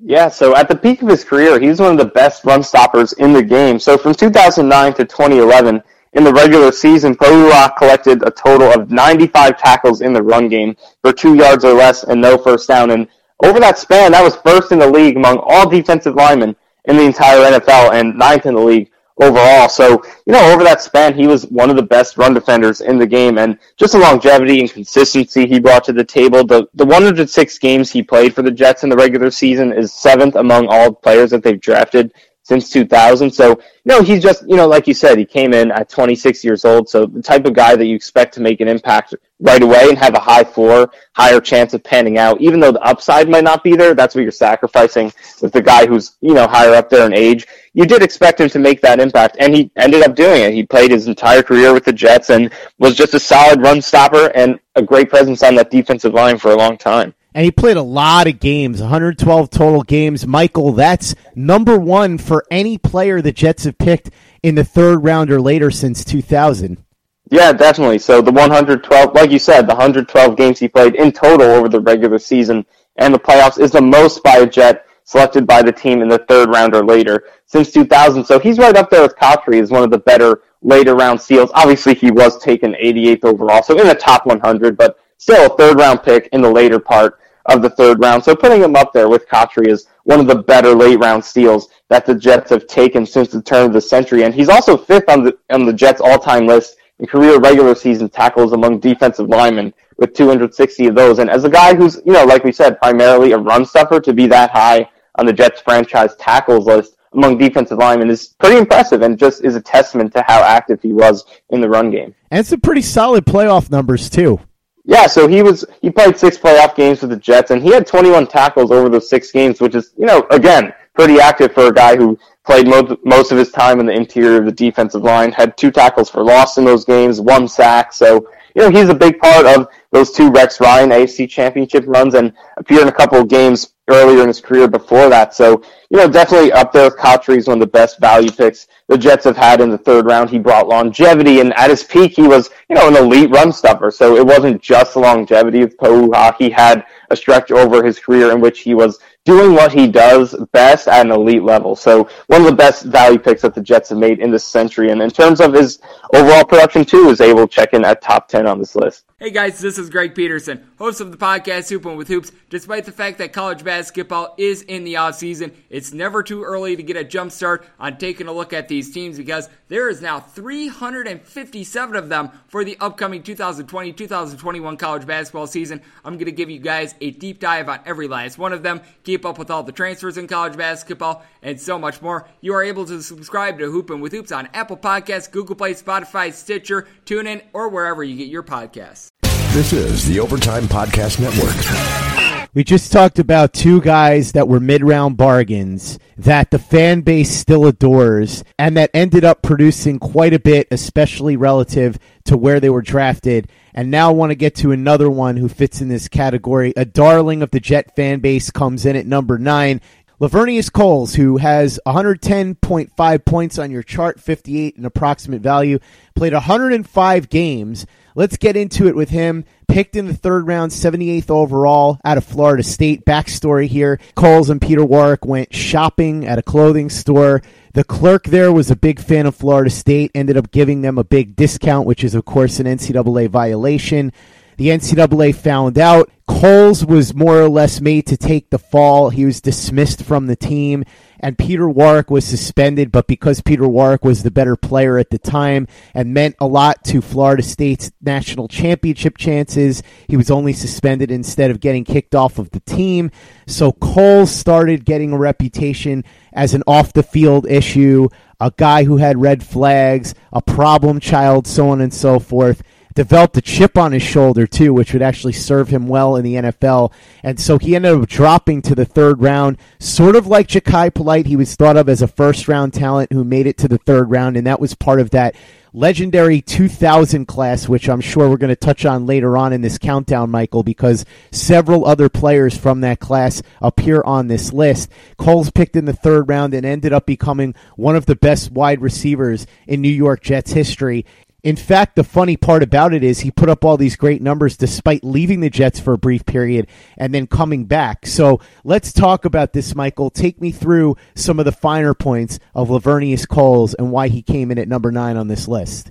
Yeah, 0.00 0.30
so 0.30 0.56
at 0.56 0.66
the 0.66 0.74
peak 0.74 1.02
of 1.02 1.08
his 1.08 1.22
career, 1.22 1.60
he 1.60 1.68
was 1.68 1.78
one 1.78 1.92
of 1.92 1.98
the 1.98 2.06
best 2.06 2.44
run 2.44 2.64
stoppers 2.64 3.12
in 3.12 3.32
the 3.32 3.42
game. 3.42 3.78
So 3.78 3.96
from 3.96 4.14
2009 4.14 4.94
to 4.94 5.04
2011, 5.04 5.80
in 6.14 6.24
the 6.24 6.32
regular 6.32 6.72
season, 6.72 7.14
Pouha 7.14 7.76
collected 7.76 8.26
a 8.26 8.32
total 8.32 8.72
of 8.72 8.90
95 8.90 9.56
tackles 9.58 10.00
in 10.00 10.12
the 10.12 10.22
run 10.22 10.48
game 10.48 10.76
for 11.02 11.12
two 11.12 11.36
yards 11.36 11.64
or 11.64 11.72
less 11.72 12.02
and 12.02 12.20
no 12.20 12.36
first 12.36 12.66
down. 12.66 12.90
And 12.90 13.06
over 13.42 13.60
that 13.60 13.78
span, 13.78 14.12
that 14.12 14.22
was 14.22 14.36
first 14.36 14.72
in 14.72 14.78
the 14.78 14.90
league 14.90 15.16
among 15.16 15.38
all 15.38 15.68
defensive 15.68 16.14
linemen 16.14 16.54
in 16.86 16.96
the 16.96 17.02
entire 17.02 17.38
NFL 17.38 17.92
and 17.92 18.16
ninth 18.18 18.46
in 18.46 18.54
the 18.54 18.60
league 18.60 18.90
overall. 19.20 19.68
So, 19.68 20.02
you 20.26 20.32
know, 20.32 20.52
over 20.52 20.64
that 20.64 20.82
span, 20.82 21.14
he 21.14 21.26
was 21.26 21.46
one 21.46 21.70
of 21.70 21.76
the 21.76 21.82
best 21.82 22.16
run 22.16 22.34
defenders 22.34 22.80
in 22.80 22.98
the 22.98 23.06
game 23.06 23.38
and 23.38 23.58
just 23.76 23.92
the 23.92 23.98
longevity 23.98 24.60
and 24.60 24.70
consistency 24.70 25.46
he 25.46 25.60
brought 25.60 25.84
to 25.84 25.92
the 25.92 26.04
table. 26.04 26.44
The, 26.44 26.66
the 26.74 26.84
106 26.84 27.58
games 27.58 27.90
he 27.90 28.02
played 28.02 28.34
for 28.34 28.42
the 28.42 28.50
Jets 28.50 28.82
in 28.82 28.90
the 28.90 28.96
regular 28.96 29.30
season 29.30 29.72
is 29.72 29.92
seventh 29.92 30.34
among 30.36 30.66
all 30.68 30.92
players 30.92 31.30
that 31.30 31.42
they've 31.42 31.60
drafted 31.60 32.12
since 32.44 32.68
2000. 32.68 33.30
So, 33.30 33.58
know, 33.86 34.02
he's 34.02 34.22
just, 34.22 34.46
you 34.46 34.56
know, 34.56 34.68
like 34.68 34.86
you 34.86 34.94
said, 34.94 35.18
he 35.18 35.24
came 35.24 35.54
in 35.54 35.72
at 35.72 35.88
26 35.88 36.44
years 36.44 36.64
old. 36.64 36.88
So 36.88 37.06
the 37.06 37.22
type 37.22 37.46
of 37.46 37.54
guy 37.54 37.74
that 37.74 37.86
you 37.86 37.96
expect 37.96 38.34
to 38.34 38.40
make 38.40 38.60
an 38.60 38.68
impact 38.68 39.14
right 39.40 39.62
away 39.62 39.88
and 39.88 39.96
have 39.96 40.14
a 40.14 40.20
high 40.20 40.44
floor, 40.44 40.90
higher 41.14 41.40
chance 41.40 41.72
of 41.72 41.82
panning 41.82 42.18
out, 42.18 42.40
even 42.42 42.60
though 42.60 42.70
the 42.70 42.82
upside 42.82 43.30
might 43.30 43.44
not 43.44 43.64
be 43.64 43.74
there. 43.74 43.94
That's 43.94 44.14
what 44.14 44.22
you're 44.22 44.30
sacrificing 44.30 45.10
with 45.40 45.52
the 45.52 45.62
guy 45.62 45.86
who's, 45.86 46.16
you 46.20 46.34
know, 46.34 46.46
higher 46.46 46.74
up 46.74 46.90
there 46.90 47.06
in 47.06 47.14
age. 47.14 47.46
You 47.72 47.86
did 47.86 48.02
expect 48.02 48.40
him 48.40 48.50
to 48.50 48.58
make 48.58 48.82
that 48.82 49.00
impact 49.00 49.36
and 49.40 49.54
he 49.54 49.70
ended 49.76 50.02
up 50.02 50.14
doing 50.14 50.42
it. 50.42 50.52
He 50.52 50.64
played 50.64 50.90
his 50.90 51.08
entire 51.08 51.42
career 51.42 51.72
with 51.72 51.84
the 51.84 51.92
Jets 51.94 52.28
and 52.28 52.52
was 52.78 52.94
just 52.94 53.14
a 53.14 53.20
solid 53.20 53.62
run 53.62 53.80
stopper 53.80 54.30
and 54.34 54.60
a 54.76 54.82
great 54.82 55.08
presence 55.08 55.42
on 55.42 55.54
that 55.54 55.70
defensive 55.70 56.12
line 56.12 56.36
for 56.36 56.50
a 56.50 56.56
long 56.56 56.76
time 56.76 57.14
and 57.34 57.44
he 57.44 57.50
played 57.50 57.76
a 57.76 57.82
lot 57.82 58.28
of 58.28 58.38
games 58.38 58.80
112 58.80 59.50
total 59.50 59.82
games. 59.82 60.26
Michael 60.26 60.72
that's 60.72 61.14
number 61.34 61.78
one 61.78 62.16
for 62.16 62.44
any 62.50 62.78
player 62.78 63.20
the 63.20 63.32
jets 63.32 63.64
have 63.64 63.76
picked 63.76 64.10
in 64.42 64.54
the 64.54 64.64
third 64.64 65.02
round 65.02 65.30
or 65.30 65.40
later 65.40 65.70
since 65.70 66.04
2000 66.04 66.82
yeah 67.30 67.52
definitely. 67.52 67.98
So 67.98 68.22
the 68.22 68.32
112 68.32 69.14
like 69.14 69.30
you 69.30 69.38
said 69.38 69.62
the 69.62 69.74
112 69.74 70.36
games 70.36 70.58
he 70.58 70.68
played 70.68 70.94
in 70.94 71.12
total 71.12 71.50
over 71.50 71.68
the 71.68 71.80
regular 71.80 72.18
season 72.18 72.64
and 72.96 73.12
the 73.12 73.18
playoffs 73.18 73.58
is 73.58 73.72
the 73.72 73.82
most 73.82 74.22
by 74.22 74.36
a 74.36 74.46
jet 74.46 74.86
selected 75.06 75.46
by 75.46 75.62
the 75.62 75.72
team 75.72 76.00
in 76.00 76.08
the 76.08 76.18
third 76.28 76.48
round 76.48 76.74
or 76.74 76.84
later 76.84 77.24
since 77.46 77.70
2000 77.70 78.24
so 78.24 78.38
he's 78.38 78.58
right 78.58 78.76
up 78.76 78.88
there 78.88 79.02
with 79.02 79.16
Cotchery 79.16 79.58
as 79.60 79.70
one 79.70 79.82
of 79.82 79.90
the 79.90 79.98
better 79.98 80.42
later 80.62 80.94
round 80.94 81.20
seals. 81.20 81.50
obviously 81.52 81.94
he 81.94 82.10
was 82.10 82.38
taken 82.38 82.72
88th 82.72 83.24
overall 83.24 83.62
so 83.62 83.78
in 83.78 83.86
the 83.86 83.94
top 83.94 84.24
100 84.24 84.78
but 84.78 84.98
still 85.18 85.52
a 85.52 85.56
third 85.58 85.78
round 85.78 86.02
pick 86.02 86.28
in 86.32 86.40
the 86.40 86.50
later 86.50 86.78
part 86.78 87.18
of 87.46 87.62
the 87.62 87.70
third 87.70 88.00
round. 88.00 88.24
So 88.24 88.34
putting 88.34 88.62
him 88.62 88.76
up 88.76 88.92
there 88.92 89.08
with 89.08 89.28
Cotchery 89.28 89.70
is 89.70 89.86
one 90.04 90.20
of 90.20 90.26
the 90.26 90.36
better 90.36 90.74
late 90.74 90.98
round 90.98 91.24
steals 91.24 91.68
that 91.88 92.06
the 92.06 92.14
Jets 92.14 92.50
have 92.50 92.66
taken 92.66 93.04
since 93.04 93.28
the 93.28 93.42
turn 93.42 93.66
of 93.66 93.72
the 93.72 93.80
century. 93.80 94.24
And 94.24 94.34
he's 94.34 94.48
also 94.48 94.76
fifth 94.76 95.08
on 95.08 95.24
the 95.24 95.36
on 95.50 95.66
the 95.66 95.72
Jets 95.72 96.00
all 96.00 96.18
time 96.18 96.46
list 96.46 96.76
in 96.98 97.06
career 97.06 97.38
regular 97.38 97.74
season 97.74 98.08
tackles 98.08 98.52
among 98.52 98.80
defensive 98.80 99.28
linemen 99.28 99.74
with 99.98 100.14
260 100.14 100.86
of 100.86 100.94
those. 100.94 101.18
And 101.18 101.30
as 101.30 101.44
a 101.44 101.50
guy 101.50 101.74
who's, 101.74 102.00
you 102.04 102.12
know, 102.12 102.24
like 102.24 102.44
we 102.44 102.52
said, 102.52 102.80
primarily 102.80 103.32
a 103.32 103.38
run 103.38 103.64
stuffer 103.64 104.00
to 104.00 104.12
be 104.12 104.26
that 104.28 104.50
high 104.50 104.88
on 105.16 105.26
the 105.26 105.32
Jets 105.32 105.60
franchise 105.60 106.14
tackles 106.16 106.66
list 106.66 106.96
among 107.12 107.38
defensive 107.38 107.78
linemen 107.78 108.10
is 108.10 108.34
pretty 108.40 108.56
impressive 108.56 109.02
and 109.02 109.18
just 109.18 109.44
is 109.44 109.54
a 109.54 109.60
testament 109.60 110.12
to 110.12 110.24
how 110.26 110.42
active 110.42 110.82
he 110.82 110.92
was 110.92 111.24
in 111.50 111.60
the 111.60 111.68
run 111.68 111.90
game. 111.90 112.14
And 112.30 112.44
some 112.44 112.60
pretty 112.60 112.82
solid 112.82 113.24
playoff 113.24 113.70
numbers 113.70 114.10
too. 114.10 114.40
Yeah, 114.84 115.06
so 115.06 115.26
he 115.26 115.42
was 115.42 115.64
he 115.80 115.90
played 115.90 116.18
six 116.18 116.36
playoff 116.36 116.74
games 116.74 117.00
with 117.00 117.10
the 117.10 117.16
Jets, 117.16 117.50
and 117.50 117.62
he 117.62 117.70
had 117.70 117.86
21 117.86 118.26
tackles 118.26 118.70
over 118.70 118.88
those 118.88 119.08
six 119.08 119.30
games, 119.30 119.60
which 119.60 119.74
is 119.74 119.92
you 119.96 120.04
know 120.04 120.26
again 120.30 120.74
pretty 120.94 121.18
active 121.18 121.52
for 121.52 121.68
a 121.68 121.72
guy 121.72 121.96
who 121.96 122.18
played 122.44 122.68
most 122.68 122.94
most 123.04 123.32
of 123.32 123.38
his 123.38 123.50
time 123.50 123.80
in 123.80 123.86
the 123.86 123.92
interior 123.92 124.38
of 124.38 124.44
the 124.44 124.52
defensive 124.52 125.02
line. 125.02 125.32
Had 125.32 125.56
two 125.56 125.70
tackles 125.70 126.10
for 126.10 126.22
loss 126.22 126.58
in 126.58 126.64
those 126.64 126.84
games, 126.84 127.18
one 127.18 127.48
sack. 127.48 127.94
So 127.94 128.28
you 128.54 128.62
know 128.62 128.70
he's 128.70 128.90
a 128.90 128.94
big 128.94 129.18
part 129.18 129.46
of 129.46 129.68
those 129.90 130.10
two 130.10 130.30
Rex 130.30 130.60
Ryan 130.60 130.90
AFC 130.90 131.30
Championship 131.30 131.84
runs, 131.86 132.14
and 132.14 132.34
appeared 132.58 132.82
in 132.82 132.88
a 132.88 132.92
couple 132.92 133.18
of 133.18 133.28
games 133.28 133.73
earlier 133.88 134.22
in 134.22 134.28
his 134.28 134.40
career 134.40 134.66
before 134.66 135.08
that. 135.10 135.34
So, 135.34 135.62
you 135.90 135.98
know, 135.98 136.08
definitely 136.08 136.52
up 136.52 136.72
there 136.72 136.90
with 136.90 137.28
is 137.28 137.48
one 137.48 137.58
of 137.58 137.60
the 137.60 137.66
best 137.66 138.00
value 138.00 138.30
picks 138.30 138.66
the 138.88 138.98
Jets 138.98 139.24
have 139.24 139.36
had 139.36 139.60
in 139.60 139.70
the 139.70 139.78
third 139.78 140.06
round. 140.06 140.30
He 140.30 140.38
brought 140.38 140.68
longevity, 140.68 141.40
and 141.40 141.54
at 141.54 141.70
his 141.70 141.84
peak, 141.84 142.12
he 142.12 142.26
was, 142.26 142.50
you 142.68 142.76
know, 142.76 142.88
an 142.88 142.96
elite 142.96 143.30
run 143.30 143.52
stuffer. 143.52 143.90
So 143.90 144.16
it 144.16 144.26
wasn't 144.26 144.60
just 144.60 144.94
the 144.94 145.00
longevity 145.00 145.62
of 145.62 145.76
Pouha. 145.76 146.34
He 146.38 146.50
had 146.50 146.84
a 147.10 147.16
stretch 147.16 147.50
over 147.50 147.82
his 147.84 147.98
career 147.98 148.32
in 148.32 148.40
which 148.40 148.60
he 148.60 148.74
was 148.74 148.98
doing 149.24 149.54
what 149.54 149.72
he 149.72 149.86
does 149.86 150.34
best 150.52 150.86
at 150.86 151.06
an 151.06 151.12
elite 151.12 151.42
level. 151.42 151.74
So 151.74 152.08
one 152.26 152.42
of 152.42 152.46
the 152.46 152.54
best 152.54 152.84
value 152.84 153.18
picks 153.18 153.42
that 153.42 153.54
the 153.54 153.62
Jets 153.62 153.88
have 153.88 153.98
made 153.98 154.20
in 154.20 154.30
this 154.30 154.44
century. 154.44 154.90
And 154.90 155.00
in 155.00 155.10
terms 155.10 155.40
of 155.40 155.54
his 155.54 155.78
overall 156.14 156.44
production 156.44 156.84
too, 156.84 157.08
is 157.08 157.20
able 157.20 157.46
to 157.46 157.52
check 157.52 157.72
in 157.72 157.84
at 157.84 158.02
top 158.02 158.28
10 158.28 158.46
on 158.46 158.58
this 158.58 158.74
list. 158.76 159.04
Hey 159.20 159.30
guys, 159.30 159.58
this 159.58 159.78
is 159.78 159.88
Greg 159.88 160.14
Peterson, 160.14 160.66
host 160.76 161.00
of 161.00 161.10
the 161.10 161.16
podcast 161.16 161.70
Hoopin' 161.70 161.96
with 161.96 162.08
Hoops. 162.08 162.30
Despite 162.50 162.84
the 162.84 162.92
fact 162.92 163.16
that 163.18 163.32
college 163.32 163.64
basketball 163.64 164.34
is 164.36 164.60
in 164.62 164.84
the 164.84 164.96
off 164.96 165.14
season, 165.14 165.52
it's 165.70 165.94
never 165.94 166.22
too 166.22 166.42
early 166.42 166.76
to 166.76 166.82
get 166.82 166.96
a 166.96 167.04
jump 167.04 167.32
start 167.32 167.64
on 167.78 167.96
taking 167.96 168.26
a 168.26 168.32
look 168.32 168.52
at 168.52 168.68
these 168.68 168.92
teams 168.92 169.16
because 169.16 169.48
there 169.68 169.88
is 169.88 170.02
now 170.02 170.20
357 170.20 171.96
of 171.96 172.08
them 172.08 172.30
for 172.48 172.64
the 172.64 172.76
upcoming 172.80 173.22
2020-2021 173.22 174.78
college 174.78 175.06
basketball 175.06 175.46
season. 175.46 175.80
I'm 176.04 176.14
going 176.14 176.26
to 176.26 176.32
give 176.32 176.50
you 176.50 176.58
guys 176.58 176.94
a 177.00 177.12
deep 177.12 177.38
dive 177.38 177.68
on 177.68 177.80
every 177.86 178.08
last 178.08 178.36
one 178.36 178.52
of 178.52 178.62
them, 178.62 178.82
keep 179.04 179.13
up 179.22 179.38
with 179.38 179.50
all 179.50 179.62
the 179.62 179.72
transfers 179.72 180.18
in 180.18 180.26
college 180.26 180.56
basketball, 180.56 181.22
and 181.42 181.60
so 181.60 181.78
much 181.78 182.02
more. 182.02 182.26
You 182.40 182.54
are 182.54 182.62
able 182.64 182.84
to 182.86 183.02
subscribe 183.02 183.58
to 183.58 183.70
Hoopin' 183.70 184.00
with 184.00 184.12
Hoops 184.12 184.32
on 184.32 184.48
Apple 184.54 184.76
Podcasts, 184.76 185.30
Google 185.30 185.56
Play, 185.56 185.74
Spotify, 185.74 186.32
Stitcher, 186.32 186.88
TuneIn, 187.06 187.42
or 187.52 187.68
wherever 187.68 188.02
you 188.02 188.16
get 188.16 188.28
your 188.28 188.42
podcasts. 188.42 189.08
This 189.52 189.72
is 189.72 190.06
the 190.08 190.18
Overtime 190.18 190.64
Podcast 190.64 191.20
Network. 191.20 192.24
We 192.54 192.62
just 192.62 192.92
talked 192.92 193.18
about 193.18 193.52
two 193.52 193.80
guys 193.80 194.30
that 194.32 194.46
were 194.46 194.60
mid 194.60 194.84
round 194.84 195.16
bargains 195.16 195.98
that 196.16 196.52
the 196.52 196.58
fan 196.60 197.00
base 197.00 197.30
still 197.30 197.66
adores 197.66 198.44
and 198.60 198.76
that 198.76 198.90
ended 198.94 199.24
up 199.24 199.42
producing 199.42 199.98
quite 199.98 200.32
a 200.32 200.38
bit, 200.38 200.68
especially 200.70 201.36
relative 201.36 201.98
to 202.26 202.36
where 202.36 202.60
they 202.60 202.70
were 202.70 202.80
drafted. 202.80 203.50
And 203.74 203.90
now 203.90 204.12
want 204.12 204.30
to 204.30 204.36
get 204.36 204.54
to 204.56 204.72
another 204.72 205.10
one 205.10 205.36
who 205.36 205.48
fits 205.48 205.80
in 205.80 205.88
this 205.88 206.08
category. 206.08 206.72
A 206.76 206.84
darling 206.84 207.42
of 207.42 207.50
the 207.50 207.60
Jet 207.60 207.96
fan 207.96 208.20
base 208.20 208.50
comes 208.50 208.86
in 208.86 208.96
at 208.96 209.06
number 209.06 209.36
nine. 209.36 209.80
Laveranues 210.20 210.72
Coles, 210.72 211.16
who 211.16 211.38
has 211.38 211.80
110.5 211.84 213.24
points 213.24 213.58
on 213.58 213.70
your 213.72 213.82
chart, 213.82 214.20
58 214.20 214.76
in 214.76 214.84
approximate 214.84 215.42
value, 215.42 215.80
played 216.14 216.32
105 216.32 217.28
games 217.28 217.84
Let's 218.16 218.36
get 218.36 218.56
into 218.56 218.86
it 218.86 218.94
with 218.94 219.10
him. 219.10 219.44
Picked 219.66 219.96
in 219.96 220.06
the 220.06 220.14
third 220.14 220.46
round, 220.46 220.70
78th 220.70 221.30
overall 221.30 221.98
out 222.04 222.16
of 222.16 222.24
Florida 222.24 222.62
State. 222.62 223.04
Backstory 223.04 223.66
here 223.66 223.98
Coles 224.14 224.50
and 224.50 224.60
Peter 224.60 224.84
Warrick 224.84 225.24
went 225.24 225.52
shopping 225.52 226.24
at 226.24 226.38
a 226.38 226.42
clothing 226.42 226.90
store. 226.90 227.42
The 227.74 227.82
clerk 227.82 228.26
there 228.26 228.52
was 228.52 228.70
a 228.70 228.76
big 228.76 229.00
fan 229.00 229.26
of 229.26 229.34
Florida 229.34 229.68
State, 229.68 230.12
ended 230.14 230.36
up 230.36 230.52
giving 230.52 230.82
them 230.82 230.96
a 230.96 231.02
big 231.02 231.34
discount, 231.34 231.88
which 231.88 232.04
is, 232.04 232.14
of 232.14 232.24
course, 232.24 232.60
an 232.60 232.66
NCAA 232.66 233.28
violation. 233.28 234.12
The 234.56 234.68
NCAA 234.68 235.34
found 235.34 235.78
out. 235.78 236.10
Coles 236.26 236.86
was 236.86 237.14
more 237.14 237.42
or 237.42 237.50
less 237.50 237.82
made 237.82 238.06
to 238.06 238.16
take 238.16 238.48
the 238.48 238.58
fall. 238.58 239.10
He 239.10 239.26
was 239.26 239.42
dismissed 239.42 240.02
from 240.02 240.26
the 240.26 240.36
team, 240.36 240.84
and 241.20 241.36
Peter 241.36 241.68
Warrick 241.68 242.10
was 242.10 242.24
suspended. 242.24 242.90
But 242.90 243.06
because 243.06 243.42
Peter 243.42 243.68
Warrick 243.68 244.04
was 244.04 244.22
the 244.22 244.30
better 244.30 244.56
player 244.56 244.96
at 244.96 245.10
the 245.10 245.18
time 245.18 245.68
and 245.92 246.14
meant 246.14 246.36
a 246.40 246.46
lot 246.46 246.82
to 246.84 247.02
Florida 247.02 247.42
State's 247.42 247.92
national 248.00 248.48
championship 248.48 249.18
chances, 249.18 249.82
he 250.08 250.16
was 250.16 250.30
only 250.30 250.54
suspended 250.54 251.10
instead 251.10 251.50
of 251.50 251.60
getting 251.60 251.84
kicked 251.84 252.14
off 252.14 252.38
of 252.38 252.50
the 252.52 252.60
team. 252.60 253.10
So 253.46 253.72
Coles 253.72 254.30
started 254.30 254.86
getting 254.86 255.12
a 255.12 255.18
reputation 255.18 256.04
as 256.32 256.54
an 256.54 256.62
off 256.66 256.94
the 256.94 257.02
field 257.02 257.46
issue, 257.46 258.08
a 258.40 258.50
guy 258.56 258.84
who 258.84 258.96
had 258.96 259.20
red 259.20 259.44
flags, 259.44 260.14
a 260.32 260.40
problem 260.40 261.00
child, 261.00 261.46
so 261.46 261.68
on 261.68 261.82
and 261.82 261.92
so 261.92 262.18
forth 262.18 262.62
developed 262.94 263.36
a 263.36 263.42
chip 263.42 263.76
on 263.76 263.92
his 263.92 264.02
shoulder 264.02 264.46
too, 264.46 264.72
which 264.72 264.92
would 264.92 265.02
actually 265.02 265.32
serve 265.32 265.68
him 265.68 265.88
well 265.88 266.16
in 266.16 266.24
the 266.24 266.34
NFL. 266.34 266.92
And 267.22 267.38
so 267.38 267.58
he 267.58 267.74
ended 267.74 267.94
up 267.94 268.08
dropping 268.08 268.62
to 268.62 268.74
the 268.74 268.84
third 268.84 269.20
round, 269.20 269.58
sort 269.78 270.16
of 270.16 270.26
like 270.26 270.48
Jachai 270.48 270.94
Polite. 270.94 271.26
He 271.26 271.36
was 271.36 271.54
thought 271.54 271.76
of 271.76 271.88
as 271.88 272.02
a 272.02 272.08
first 272.08 272.48
round 272.48 272.74
talent 272.74 273.12
who 273.12 273.24
made 273.24 273.46
it 273.46 273.58
to 273.58 273.68
the 273.68 273.78
third 273.78 274.10
round, 274.10 274.36
and 274.36 274.46
that 274.46 274.60
was 274.60 274.74
part 274.74 275.00
of 275.00 275.10
that 275.10 275.34
legendary 275.74 276.40
2000 276.40 277.26
class, 277.26 277.68
which 277.68 277.88
I'm 277.88 278.00
sure 278.00 278.30
we're 278.30 278.36
going 278.36 278.48
to 278.48 278.56
touch 278.56 278.86
on 278.86 279.06
later 279.06 279.36
on 279.36 279.52
in 279.52 279.60
this 279.60 279.76
countdown, 279.76 280.30
Michael, 280.30 280.62
because 280.62 281.04
several 281.32 281.84
other 281.84 282.08
players 282.08 282.56
from 282.56 282.80
that 282.82 283.00
class 283.00 283.42
appear 283.60 284.00
on 284.02 284.28
this 284.28 284.52
list. 284.52 284.90
Coles 285.18 285.50
picked 285.50 285.74
in 285.74 285.84
the 285.84 285.92
third 285.92 286.28
round 286.28 286.54
and 286.54 286.64
ended 286.64 286.92
up 286.92 287.06
becoming 287.06 287.54
one 287.76 287.96
of 287.96 288.06
the 288.06 288.14
best 288.14 288.52
wide 288.52 288.80
receivers 288.80 289.46
in 289.66 289.82
New 289.82 289.88
York 289.88 290.22
Jets 290.22 290.52
history. 290.52 291.04
In 291.44 291.56
fact, 291.56 291.94
the 291.94 292.04
funny 292.04 292.38
part 292.38 292.62
about 292.62 292.94
it 292.94 293.04
is 293.04 293.20
he 293.20 293.30
put 293.30 293.50
up 293.50 293.66
all 293.66 293.76
these 293.76 293.96
great 293.96 294.22
numbers 294.22 294.56
despite 294.56 295.04
leaving 295.04 295.40
the 295.40 295.50
Jets 295.50 295.78
for 295.78 295.92
a 295.92 295.98
brief 295.98 296.24
period 296.24 296.68
and 296.96 297.12
then 297.12 297.26
coming 297.26 297.66
back. 297.66 298.06
So 298.06 298.40
let's 298.64 298.94
talk 298.94 299.26
about 299.26 299.52
this, 299.52 299.74
Michael. 299.74 300.08
Take 300.08 300.40
me 300.40 300.52
through 300.52 300.96
some 301.14 301.38
of 301.38 301.44
the 301.44 301.52
finer 301.52 301.92
points 301.92 302.38
of 302.54 302.70
Laveranues 302.70 303.28
Coles 303.28 303.74
and 303.74 303.92
why 303.92 304.08
he 304.08 304.22
came 304.22 304.50
in 304.50 304.58
at 304.58 304.68
number 304.68 304.90
nine 304.90 305.18
on 305.18 305.28
this 305.28 305.46
list. 305.46 305.90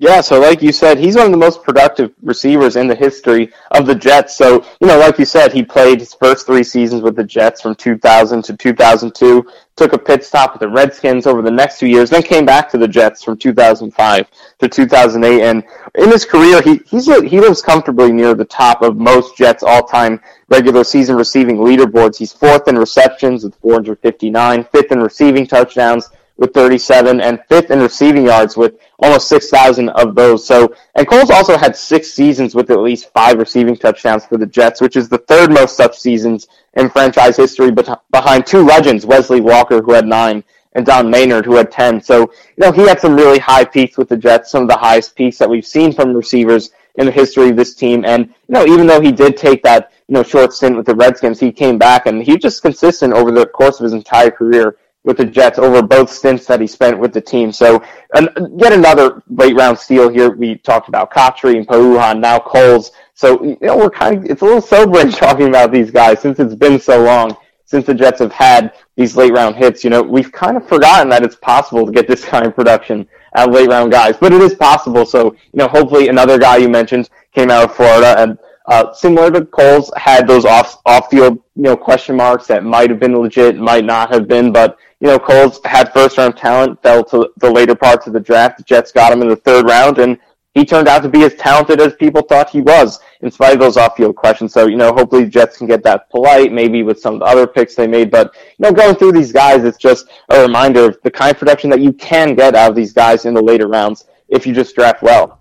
Yeah, 0.00 0.20
so 0.20 0.40
like 0.40 0.62
you 0.62 0.70
said, 0.70 0.96
he's 0.96 1.16
one 1.16 1.26
of 1.26 1.32
the 1.32 1.38
most 1.38 1.64
productive 1.64 2.12
receivers 2.22 2.76
in 2.76 2.86
the 2.86 2.94
history 2.94 3.52
of 3.72 3.84
the 3.84 3.96
Jets. 3.96 4.36
So, 4.36 4.64
you 4.80 4.86
know, 4.86 4.96
like 4.96 5.18
you 5.18 5.24
said, 5.24 5.52
he 5.52 5.64
played 5.64 5.98
his 5.98 6.14
first 6.14 6.46
three 6.46 6.62
seasons 6.62 7.02
with 7.02 7.16
the 7.16 7.24
Jets 7.24 7.60
from 7.60 7.74
2000 7.74 8.42
to 8.42 8.56
2002, 8.56 9.44
took 9.74 9.92
a 9.92 9.98
pit 9.98 10.24
stop 10.24 10.52
with 10.52 10.60
the 10.60 10.68
Redskins 10.68 11.26
over 11.26 11.42
the 11.42 11.50
next 11.50 11.80
two 11.80 11.88
years, 11.88 12.10
then 12.10 12.22
came 12.22 12.46
back 12.46 12.70
to 12.70 12.78
the 12.78 12.86
Jets 12.86 13.24
from 13.24 13.36
2005 13.36 14.28
to 14.60 14.68
2008. 14.68 15.42
And 15.42 15.64
in 15.96 16.12
his 16.12 16.24
career, 16.24 16.62
he, 16.62 16.80
he's, 16.86 17.06
he 17.06 17.40
lives 17.40 17.60
comfortably 17.60 18.12
near 18.12 18.34
the 18.34 18.44
top 18.44 18.82
of 18.82 18.96
most 18.96 19.36
Jets 19.36 19.64
all-time 19.64 20.20
regular 20.48 20.84
season 20.84 21.16
receiving 21.16 21.56
leaderboards. 21.56 22.16
He's 22.16 22.32
fourth 22.32 22.68
in 22.68 22.78
receptions 22.78 23.42
with 23.42 23.56
459, 23.56 24.62
fifth 24.62 24.92
in 24.92 25.00
receiving 25.00 25.44
touchdowns 25.44 26.08
with 26.38 26.54
37, 26.54 27.20
and 27.20 27.40
fifth 27.48 27.70
in 27.70 27.80
receiving 27.80 28.24
yards 28.24 28.56
with 28.56 28.78
almost 29.00 29.28
6,000 29.28 29.88
of 29.90 30.14
those. 30.14 30.46
So, 30.46 30.72
and 30.94 31.06
Coles 31.06 31.30
also 31.30 31.58
had 31.58 31.76
six 31.76 32.12
seasons 32.12 32.54
with 32.54 32.70
at 32.70 32.78
least 32.78 33.12
five 33.12 33.38
receiving 33.38 33.76
touchdowns 33.76 34.24
for 34.24 34.38
the 34.38 34.46
Jets, 34.46 34.80
which 34.80 34.96
is 34.96 35.08
the 35.08 35.18
third 35.18 35.52
most 35.52 35.76
such 35.76 35.98
seasons 35.98 36.46
in 36.74 36.88
franchise 36.88 37.36
history, 37.36 37.72
behind 38.12 38.46
two 38.46 38.64
legends, 38.64 39.04
Wesley 39.04 39.40
Walker, 39.40 39.82
who 39.82 39.92
had 39.92 40.06
nine, 40.06 40.44
and 40.74 40.86
Don 40.86 41.10
Maynard, 41.10 41.44
who 41.44 41.56
had 41.56 41.72
10. 41.72 42.00
So, 42.00 42.20
you 42.20 42.28
know, 42.58 42.70
he 42.70 42.82
had 42.82 43.00
some 43.00 43.16
really 43.16 43.40
high 43.40 43.64
peaks 43.64 43.98
with 43.98 44.08
the 44.08 44.16
Jets, 44.16 44.50
some 44.50 44.62
of 44.62 44.68
the 44.68 44.76
highest 44.76 45.16
peaks 45.16 45.38
that 45.38 45.50
we've 45.50 45.66
seen 45.66 45.92
from 45.92 46.14
receivers 46.14 46.70
in 46.94 47.06
the 47.06 47.12
history 47.12 47.50
of 47.50 47.56
this 47.56 47.74
team. 47.74 48.04
And, 48.04 48.26
you 48.26 48.54
know, 48.54 48.64
even 48.64 48.86
though 48.86 49.00
he 49.00 49.10
did 49.10 49.36
take 49.36 49.62
that, 49.64 49.92
you 50.06 50.14
know, 50.14 50.22
short 50.22 50.52
stint 50.52 50.76
with 50.76 50.86
the 50.86 50.94
Redskins, 50.94 51.40
he 51.40 51.50
came 51.50 51.78
back 51.78 52.06
and 52.06 52.22
he 52.22 52.32
was 52.32 52.42
just 52.42 52.62
consistent 52.62 53.12
over 53.12 53.32
the 53.32 53.46
course 53.46 53.80
of 53.80 53.84
his 53.84 53.92
entire 53.92 54.30
career 54.30 54.76
with 55.04 55.16
the 55.16 55.24
Jets 55.24 55.58
over 55.58 55.82
both 55.82 56.10
stints 56.10 56.46
that 56.46 56.60
he 56.60 56.66
spent 56.66 56.98
with 56.98 57.12
the 57.12 57.20
team. 57.20 57.52
So 57.52 57.82
and 58.14 58.28
yet 58.56 58.72
another 58.72 59.22
late 59.28 59.56
round 59.56 59.78
steal 59.78 60.08
here. 60.08 60.30
We 60.30 60.56
talked 60.56 60.88
about 60.88 61.10
Cotchery 61.10 61.56
and 61.56 61.66
Pau'uhan, 61.66 62.20
now 62.20 62.38
Coles. 62.38 62.92
So 63.14 63.42
you 63.42 63.56
know 63.60 63.76
we're 63.76 63.90
kind 63.90 64.18
of 64.18 64.24
it's 64.30 64.42
a 64.42 64.44
little 64.44 64.60
sobering 64.60 65.10
talking 65.12 65.48
about 65.48 65.72
these 65.72 65.90
guys 65.90 66.20
since 66.20 66.38
it's 66.38 66.54
been 66.54 66.80
so 66.80 67.02
long 67.02 67.36
since 67.64 67.86
the 67.86 67.94
Jets 67.94 68.18
have 68.20 68.32
had 68.32 68.74
these 68.96 69.16
late 69.16 69.32
round 69.32 69.56
hits. 69.56 69.84
You 69.84 69.90
know 69.90 70.02
we've 70.02 70.32
kind 70.32 70.56
of 70.56 70.68
forgotten 70.68 71.08
that 71.10 71.22
it's 71.22 71.36
possible 71.36 71.86
to 71.86 71.92
get 71.92 72.08
this 72.08 72.24
kind 72.32 72.46
of 72.46 72.54
production 72.54 73.08
out 73.34 73.48
of 73.48 73.54
late 73.54 73.68
round 73.68 73.92
guys, 73.92 74.16
but 74.16 74.32
it 74.32 74.42
is 74.42 74.54
possible. 74.54 75.06
So 75.06 75.32
you 75.32 75.58
know 75.58 75.68
hopefully 75.68 76.08
another 76.08 76.38
guy 76.38 76.58
you 76.58 76.68
mentioned 76.68 77.08
came 77.32 77.50
out 77.50 77.64
of 77.64 77.74
Florida 77.74 78.14
and. 78.18 78.38
Uh, 78.70 78.92
similar 78.92 79.30
to 79.30 79.46
Coles, 79.46 79.90
had 79.96 80.28
those 80.28 80.44
off 80.44 80.82
off 80.84 81.08
field 81.08 81.38
you 81.56 81.62
know 81.62 81.74
question 81.74 82.14
marks 82.14 82.46
that 82.46 82.62
might 82.62 82.90
have 82.90 83.00
been 83.00 83.16
legit, 83.18 83.56
might 83.56 83.86
not 83.86 84.12
have 84.12 84.28
been, 84.28 84.52
but 84.52 84.76
you 85.00 85.06
know, 85.06 85.18
Coles 85.18 85.60
had 85.64 85.92
first 85.92 86.18
round 86.18 86.36
talent, 86.36 86.82
fell 86.82 87.04
to 87.04 87.30
the 87.36 87.50
later 87.50 87.74
parts 87.74 88.06
of 88.06 88.12
the 88.12 88.20
draft. 88.20 88.58
The 88.58 88.64
Jets 88.64 88.90
got 88.90 89.12
him 89.12 89.22
in 89.22 89.28
the 89.28 89.36
third 89.36 89.66
round, 89.66 89.98
and 89.98 90.18
he 90.54 90.64
turned 90.64 90.88
out 90.88 91.02
to 91.02 91.08
be 91.08 91.22
as 91.22 91.34
talented 91.34 91.80
as 91.80 91.94
people 91.94 92.22
thought 92.22 92.50
he 92.50 92.60
was, 92.60 92.98
in 93.20 93.30
spite 93.30 93.52
of 93.52 93.60
those 93.60 93.76
off 93.76 93.96
field 93.96 94.16
questions. 94.16 94.52
So, 94.52 94.66
you 94.66 94.76
know, 94.76 94.92
hopefully 94.92 95.24
the 95.24 95.30
Jets 95.30 95.56
can 95.56 95.68
get 95.68 95.84
that 95.84 96.10
polite, 96.10 96.52
maybe 96.52 96.82
with 96.82 96.98
some 96.98 97.14
of 97.14 97.20
the 97.20 97.26
other 97.26 97.46
picks 97.46 97.76
they 97.76 97.86
made. 97.86 98.10
But, 98.10 98.34
you 98.34 98.64
know, 98.64 98.72
going 98.72 98.96
through 98.96 99.12
these 99.12 99.30
guys, 99.30 99.62
it's 99.62 99.78
just 99.78 100.08
a 100.30 100.42
reminder 100.42 100.86
of 100.86 100.98
the 101.04 101.10
kind 101.10 101.30
of 101.30 101.38
production 101.38 101.70
that 101.70 101.80
you 101.80 101.92
can 101.92 102.34
get 102.34 102.56
out 102.56 102.70
of 102.70 102.76
these 102.76 102.92
guys 102.92 103.24
in 103.24 103.34
the 103.34 103.42
later 103.42 103.68
rounds 103.68 104.06
if 104.28 104.46
you 104.46 104.52
just 104.52 104.74
draft 104.74 105.02
well. 105.02 105.37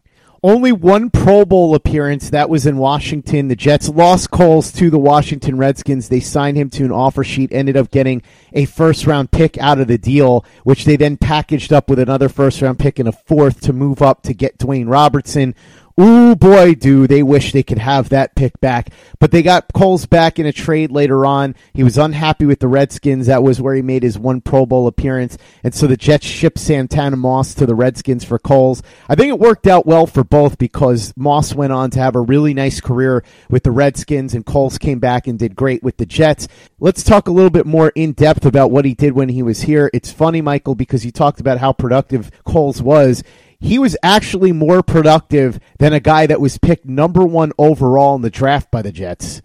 Only 0.48 0.72
one 0.72 1.10
Pro 1.10 1.44
Bowl 1.44 1.76
appearance. 1.76 2.30
That 2.30 2.50
was 2.50 2.66
in 2.66 2.78
Washington. 2.78 3.50
The 3.50 3.56
Jets 3.58 3.90
lost 3.90 4.32
Coles 4.32 4.72
to 4.72 4.90
the 4.90 4.98
Washington 4.98 5.58
Redskins. 5.58 6.08
They 6.08 6.22
signed 6.22 6.56
him 6.56 6.70
to 6.70 6.86
an 6.86 6.92
offer 6.94 7.26
sheet, 7.26 7.52
ended 7.52 7.76
up 7.76 7.92
getting 7.92 8.22
a 8.54 8.64
first 8.64 9.06
round 9.06 9.30
pick 9.32 9.58
out 9.58 9.82
of 9.82 9.90
the 9.90 9.98
deal, 9.98 10.46
which 10.64 10.86
they 10.86 10.96
then 10.96 11.18
packaged 11.18 11.74
up 11.74 11.90
with 11.90 12.00
another 12.00 12.30
first 12.30 12.62
round 12.62 12.80
pick 12.80 12.98
and 12.98 13.10
a 13.10 13.12
fourth 13.12 13.60
to 13.60 13.74
move 13.74 14.02
up 14.02 14.22
to 14.24 14.34
get 14.34 14.58
DeWayne 14.58 14.90
Robertson, 14.90 15.54
Ooh, 16.00 16.36
boy, 16.36 16.76
do 16.76 17.08
they 17.08 17.24
wish 17.24 17.52
they 17.52 17.64
could 17.64 17.80
have 17.80 18.10
that 18.10 18.36
pick 18.36 18.60
back. 18.60 18.92
But 19.20 19.32
they 19.32 19.42
got 19.42 19.74
Coles 19.74 20.06
back 20.06 20.38
in 20.38 20.46
a 20.46 20.54
trade 20.54 20.92
later 20.92 21.26
on. 21.26 21.56
He 21.74 21.84
was 21.84 21.98
unhappy 21.98 22.46
with 22.46 22.60
the 22.60 22.68
Redskins. 22.68 23.26
That 23.26 23.42
was 23.42 23.60
where 23.60 23.74
he 23.74 23.82
made 23.82 24.04
his 24.04 24.20
one 24.20 24.42
Pro 24.42 24.68
Bowl 24.68 24.86
appearance. 24.86 25.40
And 25.64 25.74
so 25.74 25.88
the 25.88 25.98
Jets 25.98 26.28
shipped 26.28 26.60
Santana 26.60 27.18
Moss 27.18 27.56
to 27.56 27.66
the 27.66 27.74
Redskins 27.74 28.24
for 28.24 28.38
Coles. 28.38 28.84
I 29.10 29.16
think 29.16 29.30
it 29.30 29.40
worked 29.40 29.66
out 29.66 29.88
well 29.88 30.06
for 30.06 30.24
both 30.24 30.60
because 30.60 31.14
Moss 31.18 31.56
went 31.56 31.74
on 31.74 31.90
to 31.92 32.00
have 32.00 32.16
a 32.16 32.22
really 32.22 32.54
nice 32.54 32.80
career 32.80 33.24
with 33.50 33.64
the 33.64 33.72
Redskins 33.72 34.36
and 34.36 34.46
Coles 34.46 34.78
came 34.78 35.00
back 35.00 35.26
and 35.26 35.40
did 35.40 35.56
great 35.56 35.82
with 35.82 35.98
the 35.98 36.06
Jets. 36.06 36.48
Let's 36.80 37.02
talk 37.02 37.28
a 37.28 37.32
little 37.32 37.50
bit 37.50 37.66
more 37.66 37.92
in 37.96 38.12
depth 38.12 38.46
about 38.46 38.70
what 38.70 38.86
he 38.86 38.94
did 38.94 39.14
when 39.14 39.30
he 39.30 39.42
was 39.42 39.62
here. 39.62 39.90
It's 39.96 40.12
funny, 40.12 40.42
Michael, 40.42 40.76
because 40.76 41.04
you 41.04 41.12
talked 41.12 41.40
about 41.40 41.58
how 41.58 41.74
productive 41.74 42.30
Coles 42.44 42.84
was 42.84 43.24
he 43.60 43.80
was 43.80 43.98
actually 44.04 44.52
more 44.52 44.84
productive 44.84 45.60
than 45.80 45.94
a 45.94 46.00
guy 46.00 46.28
that 46.28 46.42
was 46.42 46.58
picked 46.58 46.86
number 46.86 47.26
one 47.26 47.52
overall 47.58 48.16
in 48.16 48.22
the 48.22 48.30
draft 48.30 48.72
by 48.72 48.82
the 48.82 48.92
Jets. 48.92 49.42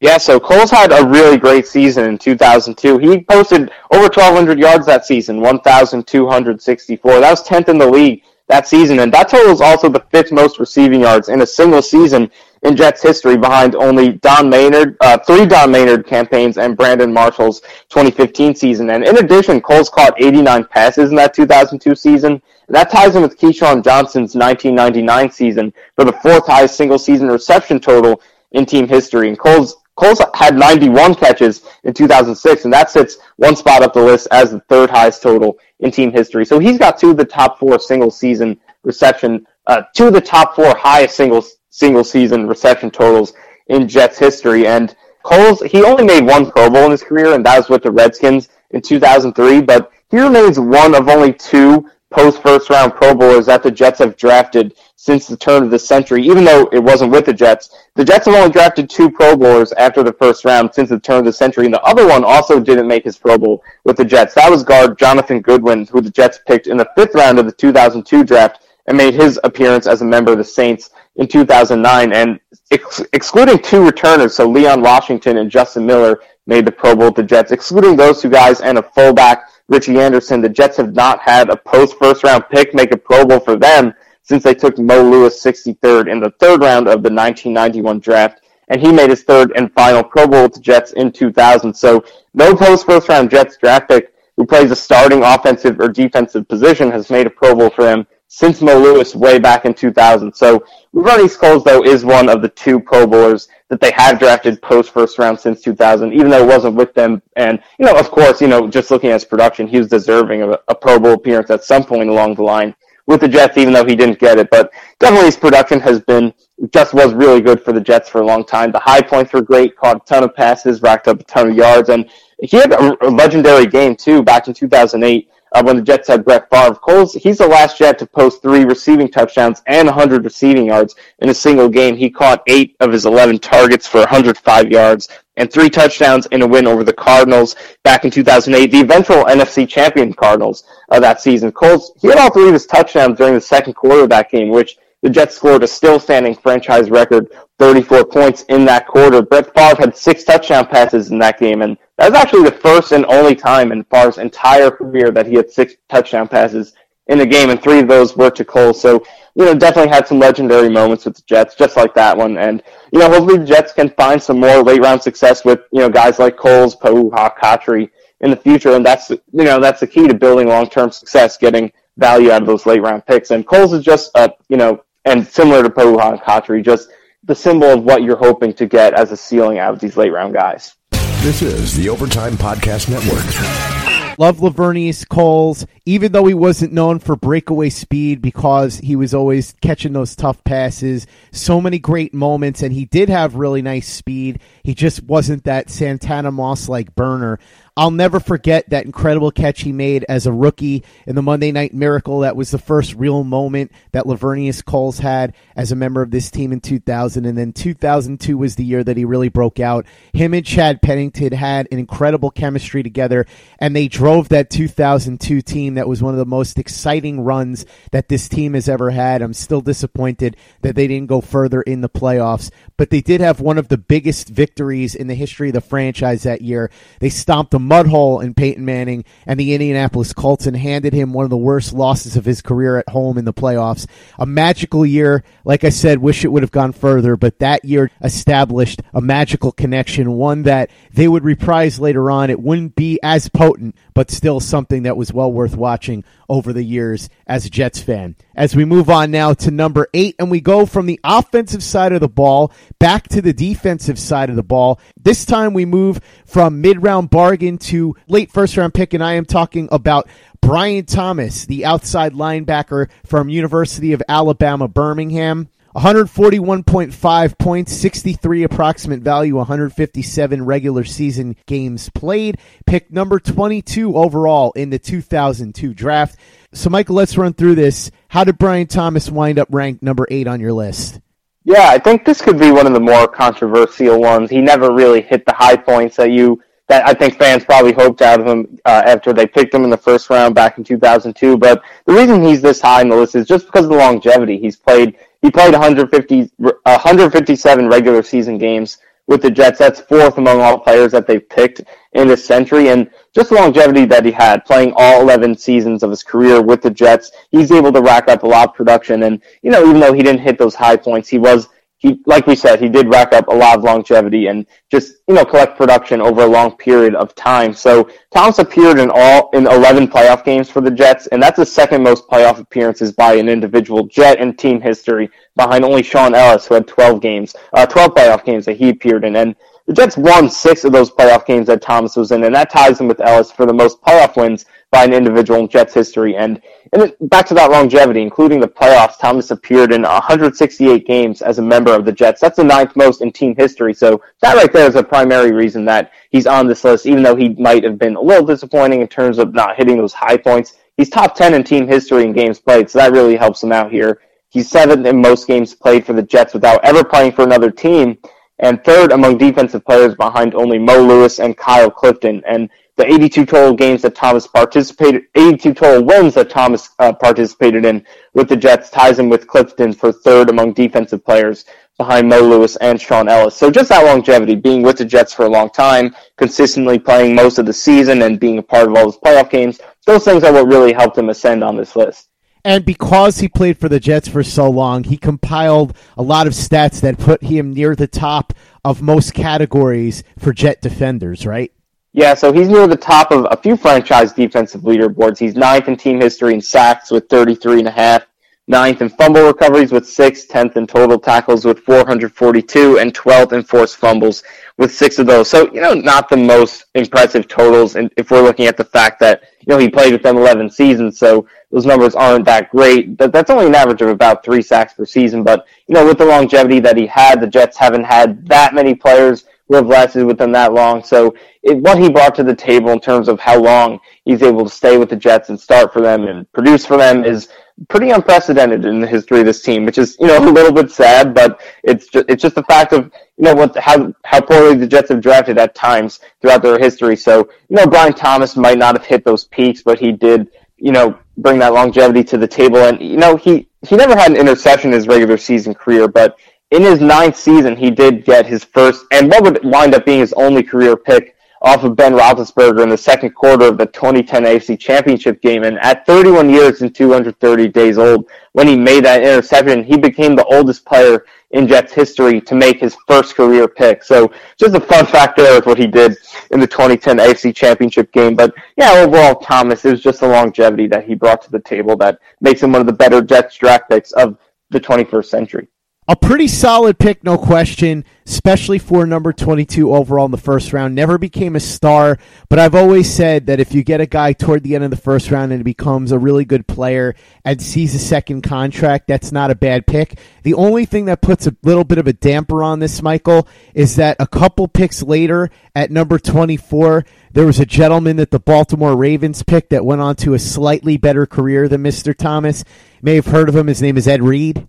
Yeah, 0.00 0.18
so 0.18 0.40
Coles 0.40 0.70
had 0.70 0.90
a 0.90 1.06
really 1.06 1.36
great 1.36 1.64
season 1.64 2.04
in 2.04 2.18
2002. 2.18 2.98
He 2.98 3.22
posted 3.22 3.70
over 3.92 4.02
1,200 4.02 4.58
yards 4.58 4.84
that 4.86 5.06
season, 5.06 5.40
1,264. 5.40 7.20
That 7.20 7.30
was 7.30 7.46
10th 7.46 7.68
in 7.68 7.78
the 7.78 7.86
league 7.86 8.24
that 8.48 8.66
season, 8.68 9.00
and 9.00 9.12
that 9.12 9.28
total 9.28 9.52
is 9.52 9.60
also 9.60 9.88
the 9.88 10.04
fifth 10.10 10.32
most 10.32 10.58
receiving 10.58 11.00
yards 11.00 11.28
in 11.28 11.42
a 11.42 11.46
single 11.46 11.82
season 11.82 12.30
in 12.62 12.76
Jets 12.76 13.02
history, 13.02 13.36
behind 13.36 13.74
only 13.74 14.12
Don 14.12 14.48
Maynard, 14.48 14.96
uh, 15.00 15.18
three 15.18 15.46
Don 15.46 15.70
Maynard 15.70 16.06
campaigns, 16.06 16.58
and 16.58 16.76
Brandon 16.76 17.12
Marshall's 17.12 17.60
2015 17.88 18.54
season. 18.54 18.90
And 18.90 19.04
in 19.04 19.18
addition, 19.18 19.60
Coles 19.60 19.88
caught 19.88 20.14
89 20.20 20.66
passes 20.66 21.10
in 21.10 21.16
that 21.16 21.34
2002 21.34 21.94
season, 21.94 22.40
that 22.68 22.90
ties 22.90 23.16
in 23.16 23.22
with 23.22 23.38
Keyshawn 23.38 23.84
Johnson's 23.84 24.34
1999 24.34 25.30
season 25.30 25.72
for 25.96 26.04
the 26.04 26.12
fourth 26.12 26.46
highest 26.46 26.76
single 26.76 26.98
season 26.98 27.28
reception 27.28 27.80
total 27.80 28.22
in 28.52 28.64
team 28.64 28.86
history. 28.88 29.28
And 29.28 29.38
Coles 29.38 29.76
Coles 29.96 30.20
had 30.34 30.56
91 30.56 31.14
catches 31.14 31.62
in 31.84 31.92
2006, 31.92 32.64
and 32.64 32.72
that 32.72 32.90
sits 32.90 33.18
one 33.36 33.54
spot 33.56 33.82
up 33.82 33.92
the 33.92 34.02
list 34.02 34.26
as 34.30 34.50
the 34.50 34.60
third 34.60 34.90
highest 34.90 35.22
total 35.22 35.58
in 35.80 35.90
team 35.90 36.10
history. 36.10 36.46
So 36.46 36.58
he's 36.58 36.78
got 36.78 36.98
two 36.98 37.10
of 37.10 37.16
the 37.16 37.24
top 37.24 37.58
four 37.58 37.78
single 37.78 38.10
season 38.10 38.58
reception, 38.84 39.46
uh, 39.66 39.82
two 39.94 40.08
of 40.08 40.14
the 40.14 40.20
top 40.20 40.56
four 40.56 40.74
highest 40.76 41.16
single 41.16 41.44
single 41.70 42.04
season 42.04 42.46
reception 42.46 42.90
totals 42.90 43.34
in 43.68 43.86
Jets 43.86 44.18
history. 44.18 44.66
And 44.66 44.94
Coles, 45.22 45.60
he 45.62 45.84
only 45.84 46.04
made 46.04 46.24
one 46.24 46.50
Pro 46.50 46.70
Bowl 46.70 46.84
in 46.86 46.90
his 46.90 47.02
career, 47.02 47.34
and 47.34 47.44
that 47.44 47.58
was 47.58 47.68
with 47.68 47.82
the 47.82 47.90
Redskins 47.90 48.48
in 48.70 48.80
2003. 48.80 49.62
But 49.62 49.90
he 50.10 50.18
remains 50.18 50.58
one 50.58 50.94
of 50.94 51.08
only 51.08 51.32
two 51.32 51.88
post 52.10 52.42
first 52.42 52.70
round 52.70 52.94
Pro 52.94 53.14
Bowlers 53.14 53.46
that 53.46 53.62
the 53.62 53.70
Jets 53.70 53.98
have 53.98 54.16
drafted 54.16 54.74
since 55.02 55.26
the 55.26 55.36
turn 55.36 55.64
of 55.64 55.70
the 55.72 55.78
century, 55.80 56.24
even 56.24 56.44
though 56.44 56.68
it 56.72 56.78
wasn't 56.78 57.10
with 57.10 57.26
the 57.26 57.32
Jets. 57.32 57.70
The 57.96 58.04
Jets 58.04 58.26
have 58.26 58.36
only 58.36 58.52
drafted 58.52 58.88
two 58.88 59.10
Pro 59.10 59.36
Bowlers 59.36 59.72
after 59.72 60.04
the 60.04 60.12
first 60.12 60.44
round 60.44 60.72
since 60.72 60.90
the 60.90 61.00
turn 61.00 61.18
of 61.18 61.24
the 61.24 61.32
century, 61.32 61.64
and 61.64 61.74
the 61.74 61.82
other 61.82 62.06
one 62.06 62.22
also 62.22 62.60
didn't 62.60 62.86
make 62.86 63.02
his 63.02 63.18
Pro 63.18 63.36
Bowl 63.36 63.64
with 63.82 63.96
the 63.96 64.04
Jets. 64.04 64.34
That 64.34 64.48
was 64.48 64.62
guard 64.62 64.96
Jonathan 64.96 65.40
Goodwin, 65.40 65.88
who 65.88 66.00
the 66.00 66.08
Jets 66.08 66.38
picked 66.46 66.68
in 66.68 66.76
the 66.76 66.88
fifth 66.96 67.16
round 67.16 67.40
of 67.40 67.46
the 67.46 67.52
2002 67.52 68.22
draft 68.22 68.60
and 68.86 68.96
made 68.96 69.14
his 69.14 69.40
appearance 69.42 69.88
as 69.88 70.02
a 70.02 70.04
member 70.04 70.30
of 70.30 70.38
the 70.38 70.44
Saints 70.44 70.90
in 71.16 71.26
2009. 71.26 72.12
And 72.12 72.38
ex- 72.70 73.02
excluding 73.12 73.58
two 73.58 73.84
returners, 73.84 74.36
so 74.36 74.48
Leon 74.48 74.82
Washington 74.82 75.38
and 75.38 75.50
Justin 75.50 75.84
Miller 75.84 76.20
made 76.46 76.64
the 76.64 76.70
Pro 76.70 76.94
Bowl 76.94 77.06
with 77.06 77.16
the 77.16 77.24
Jets. 77.24 77.50
Excluding 77.50 77.96
those 77.96 78.22
two 78.22 78.30
guys 78.30 78.60
and 78.60 78.78
a 78.78 78.82
fullback, 78.84 79.48
Richie 79.66 79.98
Anderson, 79.98 80.40
the 80.40 80.48
Jets 80.48 80.76
have 80.76 80.94
not 80.94 81.18
had 81.18 81.50
a 81.50 81.56
post 81.56 81.96
first 81.98 82.22
round 82.22 82.44
pick 82.52 82.72
make 82.72 82.92
a 82.92 82.96
Pro 82.96 83.24
Bowl 83.24 83.40
for 83.40 83.56
them 83.56 83.92
since 84.22 84.42
they 84.42 84.54
took 84.54 84.78
Mo 84.78 85.02
Lewis 85.02 85.42
63rd 85.42 86.10
in 86.10 86.20
the 86.20 86.30
third 86.38 86.60
round 86.60 86.86
of 86.86 87.02
the 87.02 87.12
1991 87.12 88.00
draft. 88.00 88.40
And 88.68 88.80
he 88.80 88.92
made 88.92 89.10
his 89.10 89.24
third 89.24 89.52
and 89.56 89.72
final 89.72 90.02
Pro 90.02 90.26
Bowl 90.26 90.44
with 90.44 90.54
the 90.54 90.60
Jets 90.60 90.92
in 90.92 91.12
2000. 91.12 91.74
So 91.74 92.04
no 92.32 92.54
post 92.54 92.86
first 92.86 93.08
round 93.08 93.30
Jets 93.30 93.56
draft 93.58 93.88
pick 93.88 94.14
who 94.36 94.46
plays 94.46 94.70
a 94.70 94.76
starting 94.76 95.22
offensive 95.22 95.78
or 95.78 95.88
defensive 95.88 96.48
position 96.48 96.90
has 96.90 97.10
made 97.10 97.26
a 97.26 97.30
Pro 97.30 97.54
Bowl 97.54 97.70
for 97.70 97.84
them 97.84 98.06
since 98.28 98.62
Mo 98.62 98.78
Lewis 98.78 99.14
way 99.14 99.38
back 99.38 99.66
in 99.66 99.74
2000. 99.74 100.34
So 100.34 100.64
Ronnie 100.94 101.28
Coles, 101.28 101.64
though, 101.64 101.84
is 101.84 102.02
one 102.02 102.30
of 102.30 102.40
the 102.40 102.48
two 102.48 102.80
Pro 102.80 103.06
Bowlers 103.06 103.48
that 103.68 103.78
they 103.78 103.90
have 103.90 104.18
drafted 104.18 104.62
post 104.62 104.90
first 104.94 105.18
round 105.18 105.38
since 105.38 105.60
2000, 105.60 106.14
even 106.14 106.30
though 106.30 106.42
it 106.42 106.48
wasn't 106.48 106.76
with 106.76 106.94
them. 106.94 107.20
And, 107.36 107.62
you 107.78 107.84
know, 107.84 107.94
of 107.94 108.10
course, 108.10 108.40
you 108.40 108.48
know, 108.48 108.68
just 108.68 108.90
looking 108.90 109.10
at 109.10 109.14
his 109.14 109.24
production, 109.26 109.66
he 109.66 109.76
was 109.76 109.88
deserving 109.88 110.40
of 110.42 110.50
a, 110.50 110.60
a 110.68 110.74
Pro 110.74 110.98
Bowl 110.98 111.12
appearance 111.12 111.50
at 111.50 111.62
some 111.62 111.84
point 111.84 112.08
along 112.08 112.36
the 112.36 112.42
line 112.42 112.74
with 113.06 113.20
the 113.20 113.28
Jets, 113.28 113.58
even 113.58 113.72
though 113.72 113.84
he 113.84 113.96
didn't 113.96 114.18
get 114.18 114.38
it. 114.38 114.48
But 114.50 114.72
definitely 114.98 115.26
his 115.26 115.36
production 115.36 115.80
has 115.80 116.00
been, 116.00 116.32
just 116.72 116.94
was 116.94 117.12
really 117.14 117.40
good 117.40 117.60
for 117.62 117.72
the 117.72 117.80
Jets 117.80 118.08
for 118.08 118.20
a 118.20 118.26
long 118.26 118.44
time. 118.44 118.70
The 118.70 118.78
high 118.78 119.00
points 119.00 119.32
were 119.32 119.42
great, 119.42 119.76
caught 119.76 119.96
a 119.96 120.00
ton 120.00 120.24
of 120.24 120.34
passes, 120.34 120.82
racked 120.82 121.08
up 121.08 121.20
a 121.20 121.24
ton 121.24 121.50
of 121.50 121.56
yards, 121.56 121.88
and 121.88 122.08
he 122.42 122.56
had 122.56 122.72
a, 122.72 123.08
legendary 123.08 123.66
game, 123.66 123.96
too, 123.96 124.22
back 124.22 124.48
in 124.48 124.54
2008 124.54 125.28
uh, 125.52 125.62
when 125.62 125.76
the 125.76 125.82
Jets 125.82 126.08
had 126.08 126.24
Brett 126.24 126.48
Favre. 126.50 126.74
Coles, 126.74 127.14
he's 127.14 127.38
the 127.38 127.46
last 127.46 127.78
Jet 127.78 127.98
to 127.98 128.06
post 128.06 128.42
three 128.42 128.64
receiving 128.64 129.08
touchdowns 129.10 129.62
and 129.66 129.86
100 129.86 130.24
receiving 130.24 130.66
yards 130.66 130.94
in 131.20 131.28
a 131.28 131.34
single 131.34 131.68
game. 131.68 131.96
He 131.96 132.10
caught 132.10 132.42
eight 132.46 132.76
of 132.80 132.92
his 132.92 133.06
11 133.06 133.38
targets 133.38 133.86
for 133.86 133.98
105 133.98 134.70
yards 134.70 135.08
and 135.36 135.50
three 135.50 135.70
touchdowns 135.70 136.26
in 136.26 136.42
a 136.42 136.46
win 136.46 136.66
over 136.66 136.84
the 136.84 136.92
Cardinals 136.92 137.56
back 137.84 138.04
in 138.04 138.10
2008, 138.10 138.70
the 138.70 138.80
eventual 138.80 139.24
NFC 139.24 139.68
champion 139.68 140.12
Cardinals 140.12 140.64
uh, 140.90 141.00
that 141.00 141.20
season. 141.20 141.52
Coles, 141.52 141.92
he 142.00 142.08
had 142.08 142.18
all 142.18 142.30
three 142.30 142.48
of 142.48 142.52
his 142.52 142.66
touchdowns 142.66 143.16
during 143.16 143.34
the 143.34 143.40
second 143.40 143.74
quarter 143.74 144.02
of 144.02 144.10
that 144.10 144.30
game, 144.30 144.50
which 144.50 144.76
the 145.02 145.10
Jets 145.10 145.34
scored 145.34 145.64
a 145.64 145.66
still 145.66 145.98
standing 145.98 146.34
franchise 146.34 146.88
record 146.88 147.28
34 147.58 148.04
points 148.04 148.42
in 148.48 148.64
that 148.66 148.86
quarter. 148.86 149.22
Brett 149.22 149.52
Favre 149.54 149.76
had 149.76 149.96
six 149.96 150.24
touchdown 150.24 150.66
passes 150.66 151.10
in 151.10 151.18
that 151.18 151.38
game, 151.38 151.62
and 151.62 151.76
that 152.02 152.10
was 152.10 152.20
actually 152.20 152.42
the 152.42 152.56
first 152.56 152.90
and 152.90 153.06
only 153.06 153.36
time 153.36 153.70
in 153.70 153.84
Favre's 153.84 154.18
entire 154.18 154.72
career 154.72 155.12
that 155.12 155.24
he 155.24 155.34
had 155.34 155.48
six 155.48 155.74
touchdown 155.88 156.26
passes 156.26 156.74
in 157.06 157.20
a 157.20 157.26
game, 157.26 157.48
and 157.48 157.62
three 157.62 157.78
of 157.78 157.86
those 157.86 158.16
were 158.16 158.30
to 158.30 158.44
Cole. 158.44 158.74
So, 158.74 159.04
you 159.36 159.44
know, 159.44 159.54
definitely 159.54 159.92
had 159.92 160.08
some 160.08 160.18
legendary 160.18 160.68
moments 160.68 161.04
with 161.04 161.14
the 161.14 161.22
Jets, 161.26 161.54
just 161.54 161.76
like 161.76 161.94
that 161.94 162.16
one. 162.16 162.38
And, 162.38 162.60
you 162.92 162.98
know, 162.98 163.08
hopefully 163.08 163.38
the 163.38 163.44
Jets 163.44 163.72
can 163.72 163.88
find 163.90 164.20
some 164.20 164.40
more 164.40 164.64
late 164.64 164.80
round 164.80 165.00
success 165.00 165.44
with, 165.44 165.60
you 165.70 165.78
know, 165.78 165.88
guys 165.88 166.18
like 166.18 166.36
Coles, 166.36 166.74
Pouha, 166.74 167.36
Cotchery 167.36 167.88
in 168.20 168.30
the 168.30 168.36
future. 168.36 168.72
And 168.72 168.84
that's, 168.84 169.10
you 169.10 169.20
know, 169.32 169.60
that's 169.60 169.78
the 169.78 169.86
key 169.86 170.08
to 170.08 170.14
building 170.14 170.48
long 170.48 170.68
term 170.68 170.90
success, 170.90 171.36
getting 171.38 171.70
value 171.98 172.32
out 172.32 172.42
of 172.42 172.48
those 172.48 172.66
late 172.66 172.82
round 172.82 173.06
picks. 173.06 173.30
And 173.30 173.46
Coles 173.46 173.72
is 173.72 173.84
just, 173.84 174.10
a, 174.16 174.32
you 174.48 174.56
know, 174.56 174.82
and 175.04 175.24
similar 175.24 175.62
to 175.62 175.70
Pouha 175.70 176.14
and 176.14 176.20
Cotchery, 176.20 176.62
just 176.62 176.90
the 177.22 177.34
symbol 177.36 177.68
of 177.68 177.84
what 177.84 178.02
you're 178.02 178.16
hoping 178.16 178.52
to 178.54 178.66
get 178.66 178.92
as 178.94 179.12
a 179.12 179.16
ceiling 179.16 179.60
out 179.60 179.72
of 179.72 179.78
these 179.78 179.96
late 179.96 180.10
round 180.10 180.34
guys. 180.34 180.74
This 181.22 181.40
is 181.40 181.76
the 181.76 181.88
Overtime 181.88 182.32
Podcast 182.32 182.90
Network. 182.90 184.18
Love 184.18 184.38
Laveranues 184.38 185.08
Coles, 185.08 185.64
even 185.86 186.10
though 186.10 186.26
he 186.26 186.34
wasn't 186.34 186.72
known 186.72 186.98
for 186.98 187.14
breakaway 187.14 187.68
speed 187.70 188.20
because 188.20 188.78
he 188.78 188.96
was 188.96 189.14
always 189.14 189.54
catching 189.62 189.92
those 189.92 190.16
tough 190.16 190.42
passes. 190.42 191.06
So 191.30 191.60
many 191.60 191.78
great 191.78 192.12
moments, 192.12 192.60
and 192.60 192.72
he 192.72 192.86
did 192.86 193.08
have 193.08 193.36
really 193.36 193.62
nice 193.62 193.86
speed. 193.88 194.40
He 194.64 194.74
just 194.74 195.04
wasn't 195.04 195.44
that 195.44 195.70
Santana 195.70 196.32
Moss 196.32 196.68
like 196.68 196.92
burner. 196.96 197.38
I'll 197.74 197.90
never 197.90 198.20
forget 198.20 198.68
that 198.68 198.84
incredible 198.84 199.30
catch 199.30 199.62
he 199.62 199.72
made 199.72 200.04
as 200.06 200.26
a 200.26 200.32
rookie 200.32 200.84
in 201.06 201.14
the 201.14 201.22
Monday 201.22 201.52
Night 201.52 201.72
Miracle. 201.72 202.20
That 202.20 202.36
was 202.36 202.50
the 202.50 202.58
first 202.58 202.94
real 202.94 203.24
moment 203.24 203.72
that 203.92 204.04
Laveranues 204.04 204.62
Coles 204.62 204.98
had 204.98 205.34
as 205.56 205.72
a 205.72 205.76
member 205.76 206.02
of 206.02 206.10
this 206.10 206.30
team 206.30 206.52
in 206.52 206.60
2000. 206.60 207.24
And 207.24 207.38
then 207.38 207.54
2002 207.54 208.36
was 208.36 208.56
the 208.56 208.64
year 208.64 208.84
that 208.84 208.98
he 208.98 209.06
really 209.06 209.30
broke 209.30 209.58
out. 209.58 209.86
Him 210.12 210.34
and 210.34 210.44
Chad 210.44 210.82
Pennington 210.82 211.32
had 211.32 211.66
an 211.72 211.78
incredible 211.78 212.30
chemistry 212.30 212.82
together, 212.82 213.24
and 213.58 213.74
they 213.74 213.88
drove 213.88 214.28
that 214.28 214.50
2002 214.50 215.40
team 215.40 215.72
that 215.74 215.88
was 215.88 216.02
one 216.02 216.12
of 216.12 216.18
the 216.18 216.26
most 216.26 216.58
exciting 216.58 217.22
runs 217.22 217.64
that 217.90 218.08
this 218.08 218.28
team 218.28 218.52
has 218.52 218.68
ever 218.68 218.90
had. 218.90 219.22
I'm 219.22 219.32
still 219.32 219.62
disappointed 219.62 220.36
that 220.60 220.76
they 220.76 220.86
didn't 220.88 221.08
go 221.08 221.22
further 221.22 221.62
in 221.62 221.80
the 221.80 221.88
playoffs, 221.88 222.50
but 222.76 222.90
they 222.90 223.00
did 223.00 223.22
have 223.22 223.40
one 223.40 223.56
of 223.56 223.68
the 223.68 223.78
biggest 223.78 224.28
victories 224.28 224.94
in 224.94 225.06
the 225.06 225.14
history 225.14 225.48
of 225.48 225.54
the 225.54 225.62
franchise 225.62 226.24
that 226.24 226.42
year. 226.42 226.70
They 227.00 227.08
stomped 227.08 227.52
them 227.52 227.61
mud 227.62 227.86
hole 227.86 228.20
in 228.20 228.34
Peyton 228.34 228.64
Manning 228.64 229.04
and 229.26 229.38
the 229.38 229.54
Indianapolis 229.54 230.12
Colts 230.12 230.46
and 230.46 230.56
handed 230.56 230.92
him 230.92 231.12
one 231.12 231.24
of 231.24 231.30
the 231.30 231.36
worst 231.36 231.72
losses 231.72 232.16
of 232.16 232.24
his 232.24 232.42
career 232.42 232.78
at 232.78 232.88
home 232.88 233.18
in 233.18 233.24
the 233.24 233.32
playoffs. 233.32 233.86
A 234.18 234.26
magical 234.26 234.84
year. 234.84 235.24
Like 235.44 235.64
I 235.64 235.70
said, 235.70 235.98
wish 235.98 236.24
it 236.24 236.28
would 236.28 236.42
have 236.42 236.50
gone 236.50 236.72
further, 236.72 237.16
but 237.16 237.38
that 237.38 237.64
year 237.64 237.90
established 238.02 238.82
a 238.94 239.00
magical 239.00 239.52
connection, 239.52 240.12
one 240.12 240.44
that 240.44 240.70
they 240.92 241.08
would 241.08 241.24
reprise 241.24 241.80
later 241.80 242.10
on. 242.10 242.30
It 242.30 242.40
wouldn't 242.40 242.76
be 242.76 243.00
as 243.02 243.28
potent, 243.28 243.76
but 243.94 244.10
still 244.10 244.40
something 244.40 244.84
that 244.84 244.96
was 244.96 245.12
well 245.12 245.32
worth 245.32 245.56
watching 245.56 246.04
over 246.32 246.54
the 246.54 246.64
years 246.64 247.10
as 247.26 247.44
a 247.44 247.50
Jets 247.50 247.78
fan. 247.78 248.16
As 248.34 248.56
we 248.56 248.64
move 248.64 248.88
on 248.88 249.10
now 249.10 249.34
to 249.34 249.50
number 249.50 249.86
eight, 249.92 250.16
and 250.18 250.30
we 250.30 250.40
go 250.40 250.64
from 250.64 250.86
the 250.86 250.98
offensive 251.04 251.62
side 251.62 251.92
of 251.92 252.00
the 252.00 252.08
ball 252.08 252.50
back 252.78 253.06
to 253.08 253.20
the 253.20 253.34
defensive 253.34 253.98
side 253.98 254.30
of 254.30 254.36
the 254.36 254.42
ball. 254.42 254.80
This 254.98 255.26
time 255.26 255.52
we 255.52 255.66
move 255.66 256.00
from 256.24 256.62
mid 256.62 256.82
round 256.82 257.10
bargain 257.10 257.58
to 257.58 257.94
late 258.08 258.32
first 258.32 258.56
round 258.56 258.72
pick, 258.72 258.94
and 258.94 259.04
I 259.04 259.12
am 259.14 259.26
talking 259.26 259.68
about 259.70 260.08
Brian 260.40 260.86
Thomas, 260.86 261.44
the 261.44 261.66
outside 261.66 262.14
linebacker 262.14 262.88
from 263.04 263.28
University 263.28 263.92
of 263.92 264.02
Alabama, 264.08 264.68
Birmingham. 264.68 265.48
141.5 265.74 267.38
points, 267.38 267.72
63 267.72 268.42
approximate 268.42 269.00
value, 269.00 269.36
157 269.36 270.44
regular 270.44 270.84
season 270.84 271.36
games 271.46 271.88
played. 271.90 272.38
Pick 272.66 272.92
number 272.92 273.18
22 273.18 273.96
overall 273.96 274.52
in 274.52 274.70
the 274.70 274.78
2002 274.78 275.72
draft. 275.74 276.16
So, 276.52 276.68
Michael, 276.68 276.96
let's 276.96 277.16
run 277.16 277.32
through 277.32 277.54
this. 277.54 277.90
How 278.08 278.24
did 278.24 278.38
Brian 278.38 278.66
Thomas 278.66 279.10
wind 279.10 279.38
up 279.38 279.48
ranked 279.50 279.82
number 279.82 280.06
eight 280.10 280.26
on 280.26 280.40
your 280.40 280.52
list? 280.52 281.00
Yeah, 281.44 281.68
I 281.68 281.78
think 281.78 282.04
this 282.04 282.20
could 282.20 282.38
be 282.38 282.52
one 282.52 282.66
of 282.66 282.72
the 282.72 282.80
more 282.80 283.08
controversial 283.08 284.00
ones. 284.00 284.30
He 284.30 284.40
never 284.40 284.72
really 284.72 285.00
hit 285.00 285.24
the 285.26 285.32
high 285.32 285.56
points 285.56 285.96
that 285.96 286.10
you 286.10 286.40
that 286.68 286.86
I 286.86 286.94
think 286.94 287.18
fans 287.18 287.44
probably 287.44 287.72
hoped 287.72 288.00
out 288.02 288.20
of 288.20 288.26
him 288.26 288.58
uh, 288.64 288.82
after 288.86 289.12
they 289.12 289.26
picked 289.26 289.52
him 289.52 289.64
in 289.64 289.70
the 289.70 289.76
first 289.76 290.08
round 290.08 290.34
back 290.34 290.58
in 290.58 290.64
2002. 290.64 291.36
But 291.36 291.62
the 291.84 291.92
reason 291.92 292.22
he's 292.22 292.40
this 292.40 292.60
high 292.60 292.82
in 292.82 292.88
the 292.88 292.96
list 292.96 293.16
is 293.16 293.26
just 293.26 293.46
because 293.46 293.64
of 293.64 293.70
the 293.70 293.76
longevity. 293.76 294.38
He's 294.38 294.56
played 294.56 294.96
he 295.22 295.30
played 295.30 295.52
150 295.52 296.30
uh, 296.44 296.52
157 296.64 297.68
regular 297.68 298.02
season 298.02 298.38
games 298.38 298.78
with 299.06 299.22
the 299.22 299.30
Jets. 299.30 299.58
That's 299.58 299.80
fourth 299.80 300.18
among 300.18 300.40
all 300.40 300.58
players 300.58 300.92
that 300.92 301.06
they've 301.06 301.26
picked 301.28 301.62
in 301.92 302.08
this 302.08 302.24
century. 302.24 302.68
And 302.68 302.90
just 303.14 303.30
the 303.30 303.36
longevity 303.36 303.84
that 303.86 304.04
he 304.04 304.10
had, 304.10 304.44
playing 304.44 304.72
all 304.76 305.00
11 305.00 305.36
seasons 305.36 305.82
of 305.82 305.90
his 305.90 306.02
career 306.02 306.42
with 306.42 306.62
the 306.62 306.70
Jets, 306.70 307.12
he's 307.30 307.52
able 307.52 307.72
to 307.72 307.80
rack 307.80 308.08
up 308.08 308.22
a 308.22 308.26
lot 308.26 308.50
of 308.50 308.54
production. 308.54 309.04
And, 309.04 309.22
you 309.42 309.50
know, 309.50 309.66
even 309.68 309.80
though 309.80 309.92
he 309.92 310.02
didn't 310.02 310.22
hit 310.22 310.38
those 310.38 310.54
high 310.54 310.76
points, 310.76 311.08
he 311.08 311.18
was 311.18 311.48
he, 311.82 312.00
like 312.06 312.28
we 312.28 312.36
said, 312.36 312.60
he 312.60 312.68
did 312.68 312.86
rack 312.86 313.12
up 313.12 313.26
a 313.26 313.34
lot 313.34 313.58
of 313.58 313.64
longevity 313.64 314.28
and 314.28 314.46
just, 314.70 314.98
you 315.08 315.14
know, 315.14 315.24
collect 315.24 315.56
production 315.56 316.00
over 316.00 316.22
a 316.22 316.26
long 316.26 316.56
period 316.56 316.94
of 316.94 317.12
time. 317.16 317.52
So 317.52 317.90
Thomas 318.14 318.38
appeared 318.38 318.78
in 318.78 318.88
all, 318.94 319.30
in 319.30 319.48
11 319.48 319.88
playoff 319.88 320.24
games 320.24 320.48
for 320.48 320.60
the 320.60 320.70
Jets, 320.70 321.08
and 321.08 321.20
that's 321.20 321.38
the 321.38 321.44
second 321.44 321.82
most 321.82 322.06
playoff 322.06 322.38
appearances 322.38 322.92
by 322.92 323.14
an 323.14 323.28
individual 323.28 323.84
Jet 323.88 324.20
in 324.20 324.36
team 324.36 324.60
history, 324.60 325.10
behind 325.34 325.64
only 325.64 325.82
Shaun 325.82 326.14
Ellis, 326.14 326.46
who 326.46 326.54
had 326.54 326.68
12 326.68 327.00
games, 327.00 327.34
uh, 327.52 327.66
12 327.66 327.94
playoff 327.94 328.24
games 328.24 328.44
that 328.44 328.56
he 328.56 328.68
appeared 328.68 329.04
in. 329.04 329.16
And 329.16 329.34
the 329.72 329.80
Jets 329.82 329.96
won 329.96 330.28
six 330.28 330.64
of 330.64 330.72
those 330.72 330.90
playoff 330.90 331.24
games 331.24 331.46
that 331.46 331.62
Thomas 331.62 331.96
was 331.96 332.12
in, 332.12 332.24
and 332.24 332.34
that 332.34 332.50
ties 332.50 332.78
him 332.78 332.88
with 332.88 333.00
Ellis 333.00 333.32
for 333.32 333.46
the 333.46 333.54
most 333.54 333.80
playoff 333.80 334.16
wins 334.16 334.44
by 334.70 334.84
an 334.84 334.92
individual 334.92 335.40
in 335.40 335.48
Jets 335.48 335.72
history. 335.72 336.14
And, 336.14 336.42
and 336.74 336.92
back 337.08 337.26
to 337.28 337.34
that 337.34 337.50
longevity, 337.50 338.02
including 338.02 338.38
the 338.38 338.48
playoffs, 338.48 338.98
Thomas 338.98 339.30
appeared 339.30 339.72
in 339.72 339.82
168 339.82 340.86
games 340.86 341.22
as 341.22 341.38
a 341.38 341.42
member 341.42 341.74
of 341.74 341.86
the 341.86 341.92
Jets. 341.92 342.20
That's 342.20 342.36
the 342.36 342.44
ninth 342.44 342.76
most 342.76 343.00
in 343.00 343.12
team 343.12 343.34
history. 343.34 343.72
So 343.72 344.02
that 344.20 344.36
right 344.36 344.52
there 344.52 344.68
is 344.68 344.76
a 344.76 344.82
primary 344.82 345.32
reason 345.32 345.64
that 345.64 345.92
he's 346.10 346.26
on 346.26 346.46
this 346.46 346.64
list, 346.64 346.84
even 346.84 347.02
though 347.02 347.16
he 347.16 347.30
might 347.30 347.64
have 347.64 347.78
been 347.78 347.96
a 347.96 348.00
little 348.00 348.26
disappointing 348.26 348.82
in 348.82 348.88
terms 348.88 349.16
of 349.16 349.32
not 349.32 349.56
hitting 349.56 349.78
those 349.78 349.94
high 349.94 350.18
points. 350.18 350.58
He's 350.76 350.90
top 350.90 351.14
10 351.14 351.32
in 351.32 351.44
team 351.44 351.66
history 351.66 352.04
in 352.04 352.12
games 352.12 352.38
played, 352.38 352.68
so 352.68 352.78
that 352.78 352.92
really 352.92 353.16
helps 353.16 353.42
him 353.42 353.52
out 353.52 353.72
here. 353.72 354.02
He's 354.28 354.50
seventh 354.50 354.86
in 354.86 355.00
most 355.00 355.26
games 355.26 355.54
played 355.54 355.86
for 355.86 355.94
the 355.94 356.02
Jets 356.02 356.34
without 356.34 356.62
ever 356.62 356.84
playing 356.84 357.12
for 357.12 357.22
another 357.22 357.50
team 357.50 357.96
and 358.42 358.62
third 358.64 358.92
among 358.92 359.18
defensive 359.18 359.64
players 359.64 359.94
behind 359.94 360.34
only 360.34 360.58
Mo 360.58 360.84
Lewis 360.84 361.20
and 361.20 361.36
Kyle 361.36 361.70
Clifton. 361.70 362.22
And 362.26 362.50
the 362.76 362.84
82 362.84 363.24
total 363.24 363.54
games 363.54 363.82
that 363.82 363.94
Thomas 363.94 364.26
participated, 364.26 365.04
82 365.14 365.54
total 365.54 365.84
wins 365.84 366.14
that 366.14 366.28
Thomas 366.28 366.70
uh, 366.78 366.92
participated 366.92 367.64
in 367.64 367.86
with 368.14 368.28
the 368.28 368.36
Jets 368.36 368.70
ties 368.70 368.98
him 368.98 369.08
with 369.08 369.26
Clifton 369.26 369.72
for 369.72 369.92
third 369.92 370.28
among 370.28 370.54
defensive 370.54 371.04
players 371.04 371.44
behind 371.78 372.08
Mo 372.08 372.20
Lewis 372.20 372.56
and 372.56 372.80
Shaun 372.80 373.08
Ellis. 373.08 373.36
So 373.36 373.50
just 373.50 373.68
that 373.68 373.84
longevity, 373.84 374.34
being 374.34 374.62
with 374.62 374.78
the 374.78 374.84
Jets 374.84 375.12
for 375.12 375.26
a 375.26 375.30
long 375.30 375.50
time, 375.50 375.94
consistently 376.16 376.78
playing 376.78 377.14
most 377.14 377.38
of 377.38 377.46
the 377.46 377.52
season 377.52 378.02
and 378.02 378.18
being 378.18 378.38
a 378.38 378.42
part 378.42 378.68
of 378.68 378.74
all 378.74 378.84
those 378.84 378.98
playoff 378.98 379.30
games, 379.30 379.60
those 379.86 380.04
things 380.04 380.24
are 380.24 380.32
what 380.32 380.46
really 380.46 380.72
helped 380.72 380.98
him 380.98 381.10
ascend 381.10 381.44
on 381.44 381.56
this 381.56 381.76
list. 381.76 382.08
And 382.44 382.64
because 382.64 383.18
he 383.18 383.28
played 383.28 383.58
for 383.58 383.68
the 383.68 383.78
Jets 383.78 384.08
for 384.08 384.24
so 384.24 384.50
long, 384.50 384.82
he 384.84 384.96
compiled 384.96 385.76
a 385.96 386.02
lot 386.02 386.26
of 386.26 386.32
stats 386.32 386.80
that 386.80 386.98
put 386.98 387.22
him 387.22 387.52
near 387.52 387.76
the 387.76 387.86
top 387.86 388.32
of 388.64 388.82
most 388.82 389.14
categories 389.14 390.02
for 390.18 390.32
Jet 390.32 390.60
defenders, 390.60 391.24
right? 391.24 391.52
Yeah, 391.92 392.14
so 392.14 392.32
he's 392.32 392.48
near 392.48 392.66
the 392.66 392.76
top 392.76 393.12
of 393.12 393.26
a 393.30 393.36
few 393.36 393.56
franchise 393.56 394.12
defensive 394.12 394.62
leaderboards. 394.62 395.18
He's 395.18 395.34
ninth 395.34 395.68
in 395.68 395.76
team 395.76 396.00
history 396.00 396.32
in 396.32 396.40
sacks 396.40 396.90
with 396.90 397.08
33 397.08 397.60
and 397.60 397.68
a 397.68 397.70
half, 397.70 398.06
ninth 398.48 398.80
in 398.80 398.88
fumble 398.88 399.26
recoveries 399.26 399.72
with 399.72 399.86
six, 399.86 400.24
tenth 400.24 400.56
in 400.56 400.66
total 400.66 400.98
tackles 400.98 401.44
with 401.44 401.60
442, 401.60 402.78
and 402.78 402.94
12th 402.94 403.34
in 403.34 403.42
forced 403.42 403.76
fumbles 403.76 404.22
with 404.56 404.74
six 404.74 404.98
of 404.98 405.06
those. 405.06 405.28
So, 405.28 405.52
you 405.52 405.60
know, 405.60 405.74
not 405.74 406.08
the 406.08 406.16
most 406.16 406.64
impressive 406.74 407.28
totals 407.28 407.76
and 407.76 407.92
if 407.98 408.10
we're 408.10 408.22
looking 408.22 408.46
at 408.46 408.56
the 408.56 408.64
fact 408.64 408.98
that, 409.00 409.24
you 409.40 409.52
know, 409.52 409.58
he 409.58 409.68
played 409.68 409.92
with 409.92 410.02
them 410.02 410.16
11 410.16 410.50
seasons, 410.50 410.98
so 410.98 411.28
those 411.52 411.66
numbers 411.66 411.94
aren't 411.94 412.24
that 412.24 412.50
great. 412.50 412.96
But 412.96 413.12
that's 413.12 413.30
only 413.30 413.46
an 413.46 413.54
average 413.54 413.82
of 413.82 413.88
about 413.88 414.24
three 414.24 414.42
sacks 414.42 414.72
per 414.72 414.86
season. 414.86 415.22
But, 415.22 415.46
you 415.68 415.74
know, 415.74 415.84
with 415.84 415.98
the 415.98 416.06
longevity 416.06 416.60
that 416.60 416.76
he 416.76 416.86
had, 416.86 417.20
the 417.20 417.26
Jets 417.26 417.58
haven't 417.58 417.84
had 417.84 418.26
that 418.26 418.54
many 418.54 418.74
players 418.74 419.26
who 419.48 419.56
have 419.56 419.66
lasted 419.66 420.04
with 420.06 420.16
them 420.16 420.32
that 420.32 420.54
long. 420.54 420.82
So 420.82 421.14
it, 421.42 421.58
what 421.58 421.78
he 421.78 421.90
brought 421.90 422.14
to 422.14 422.22
the 422.22 422.34
table 422.34 422.70
in 422.70 422.80
terms 422.80 423.06
of 423.06 423.20
how 423.20 423.38
long 423.38 423.80
he's 424.04 424.22
able 424.22 424.44
to 424.44 424.50
stay 424.50 424.78
with 424.78 424.88
the 424.88 424.96
Jets 424.96 425.28
and 425.28 425.38
start 425.38 425.72
for 425.72 425.82
them 425.82 426.06
and 426.06 426.30
produce 426.32 426.64
for 426.64 426.78
them 426.78 427.04
is 427.04 427.28
pretty 427.68 427.90
unprecedented 427.90 428.64
in 428.64 428.80
the 428.80 428.86
history 428.86 429.20
of 429.20 429.26
this 429.26 429.42
team, 429.42 429.66
which 429.66 429.78
is 429.78 429.96
you 430.00 430.06
know 430.06 430.18
a 430.26 430.30
little 430.30 430.52
bit 430.52 430.70
sad, 430.70 431.12
but 431.12 431.40
it's 431.64 431.88
just, 431.88 432.06
it's 432.08 432.22
just 432.22 432.34
the 432.34 432.44
fact 432.44 432.72
of 432.72 432.90
you 433.18 433.24
know 433.24 433.34
what 433.34 433.56
how 433.58 433.92
how 434.04 434.20
poorly 434.20 434.56
the 434.56 434.66
Jets 434.66 434.88
have 434.88 435.00
drafted 435.00 435.38
at 435.38 435.54
times 435.54 436.00
throughout 436.20 436.42
their 436.42 436.58
history. 436.58 436.96
So 436.96 437.28
you 437.48 437.56
know 437.56 437.66
Brian 437.66 437.92
Thomas 437.92 438.36
might 438.36 438.58
not 438.58 438.76
have 438.76 438.86
hit 438.86 439.04
those 439.04 439.24
peaks, 439.24 439.62
but 439.62 439.78
he 439.78 439.92
did 439.92 440.30
you 440.56 440.72
know 440.72 440.98
bring 441.16 441.38
that 441.38 441.52
longevity 441.52 442.04
to 442.04 442.16
the 442.16 442.28
table, 442.28 442.58
and 442.58 442.80
you 442.80 442.96
know 442.96 443.16
he 443.16 443.48
he 443.68 443.76
never 443.76 443.96
had 443.96 444.10
an 444.10 444.16
interception 444.16 444.70
in 444.70 444.74
his 444.74 444.88
regular 444.88 445.16
season 445.16 445.54
career, 445.54 445.88
but 445.88 446.18
in 446.50 446.62
his 446.62 446.80
ninth 446.80 447.16
season, 447.16 447.56
he 447.56 447.70
did 447.70 448.04
get 448.04 448.26
his 448.26 448.44
first, 448.44 448.84
and 448.92 449.08
what 449.08 449.22
would 449.22 449.44
wind 449.44 449.74
up 449.74 449.86
being 449.86 450.00
his 450.00 450.12
only 450.12 450.42
career 450.42 450.76
pick 450.76 451.16
off 451.42 451.64
of 451.64 451.74
Ben 451.74 451.92
Roethlisberger 451.92 452.62
in 452.62 452.68
the 452.68 452.78
second 452.78 453.10
quarter 453.10 453.46
of 453.46 453.58
the 453.58 453.66
2010 453.66 454.24
AFC 454.24 454.58
Championship 454.58 455.20
game. 455.20 455.42
And 455.42 455.58
at 455.58 455.84
31 455.86 456.30
years 456.30 456.62
and 456.62 456.72
230 456.72 457.48
days 457.48 457.78
old, 457.78 458.08
when 458.32 458.46
he 458.46 458.56
made 458.56 458.84
that 458.84 459.02
interception, 459.02 459.64
he 459.64 459.76
became 459.76 460.14
the 460.14 460.24
oldest 460.26 460.64
player 460.64 461.04
in 461.32 461.48
Jets 461.48 461.72
history 461.72 462.20
to 462.20 462.34
make 462.34 462.60
his 462.60 462.76
first 462.86 463.14
career 463.14 463.48
pick. 463.48 463.82
So 463.82 464.12
just 464.38 464.54
a 464.54 464.60
fun 464.60 464.86
fact 464.86 465.16
there 465.16 465.38
of 465.38 465.46
what 465.46 465.58
he 465.58 465.66
did 465.66 465.96
in 466.30 466.40
the 466.40 466.46
2010 466.46 466.98
AFC 466.98 467.34
Championship 467.34 467.90
game. 467.92 468.14
But 468.14 468.34
yeah, 468.56 468.72
overall, 468.72 469.16
Thomas, 469.16 469.64
it 469.64 469.70
was 469.70 469.82
just 469.82 470.00
the 470.00 470.08
longevity 470.08 470.66
that 470.68 470.84
he 470.84 470.94
brought 470.94 471.22
to 471.22 471.30
the 471.30 471.40
table 471.40 471.76
that 471.76 471.98
makes 472.20 472.42
him 472.42 472.52
one 472.52 472.60
of 472.60 472.66
the 472.66 472.72
better 472.72 473.00
Jets 473.00 473.36
draft 473.36 473.70
picks 473.70 473.92
of 473.92 474.18
the 474.50 474.60
21st 474.60 475.06
century. 475.06 475.48
A 475.88 475.96
pretty 475.96 476.28
solid 476.28 476.78
pick, 476.78 477.02
no 477.02 477.18
question, 477.18 477.84
especially 478.06 478.60
for 478.60 478.86
number 478.86 479.12
22 479.12 479.74
overall 479.74 480.04
in 480.04 480.12
the 480.12 480.16
first 480.16 480.52
round. 480.52 480.76
Never 480.76 480.96
became 480.96 481.34
a 481.34 481.40
star, 481.40 481.98
but 482.28 482.38
I've 482.38 482.54
always 482.54 482.88
said 482.88 483.26
that 483.26 483.40
if 483.40 483.52
you 483.52 483.64
get 483.64 483.80
a 483.80 483.86
guy 483.86 484.12
toward 484.12 484.44
the 484.44 484.54
end 484.54 484.62
of 484.62 484.70
the 484.70 484.76
first 484.76 485.10
round 485.10 485.32
and 485.32 485.40
he 485.40 485.42
becomes 485.42 485.90
a 485.90 485.98
really 485.98 486.24
good 486.24 486.46
player 486.46 486.94
and 487.24 487.42
sees 487.42 487.74
a 487.74 487.80
second 487.80 488.22
contract, 488.22 488.86
that's 488.86 489.10
not 489.10 489.32
a 489.32 489.34
bad 489.34 489.66
pick. 489.66 489.98
The 490.22 490.34
only 490.34 490.66
thing 490.66 490.84
that 490.84 491.02
puts 491.02 491.26
a 491.26 491.34
little 491.42 491.64
bit 491.64 491.78
of 491.78 491.88
a 491.88 491.92
damper 491.92 492.44
on 492.44 492.60
this, 492.60 492.80
Michael, 492.80 493.26
is 493.52 493.74
that 493.74 493.96
a 493.98 494.06
couple 494.06 494.46
picks 494.46 494.84
later 494.84 495.30
at 495.56 495.72
number 495.72 495.98
24, 495.98 496.84
there 497.10 497.26
was 497.26 497.40
a 497.40 497.44
gentleman 497.44 497.96
that 497.96 498.12
the 498.12 498.20
Baltimore 498.20 498.76
Ravens 498.76 499.24
picked 499.24 499.50
that 499.50 499.64
went 499.64 499.80
on 499.80 499.96
to 499.96 500.14
a 500.14 500.20
slightly 500.20 500.76
better 500.76 501.06
career 501.06 501.48
than 501.48 501.64
Mr. 501.64 501.92
Thomas. 501.92 502.44
You 502.74 502.82
may 502.82 502.94
have 502.94 503.06
heard 503.06 503.28
of 503.28 503.34
him. 503.34 503.48
His 503.48 503.60
name 503.60 503.76
is 503.76 503.88
Ed 503.88 504.04
Reed. 504.04 504.46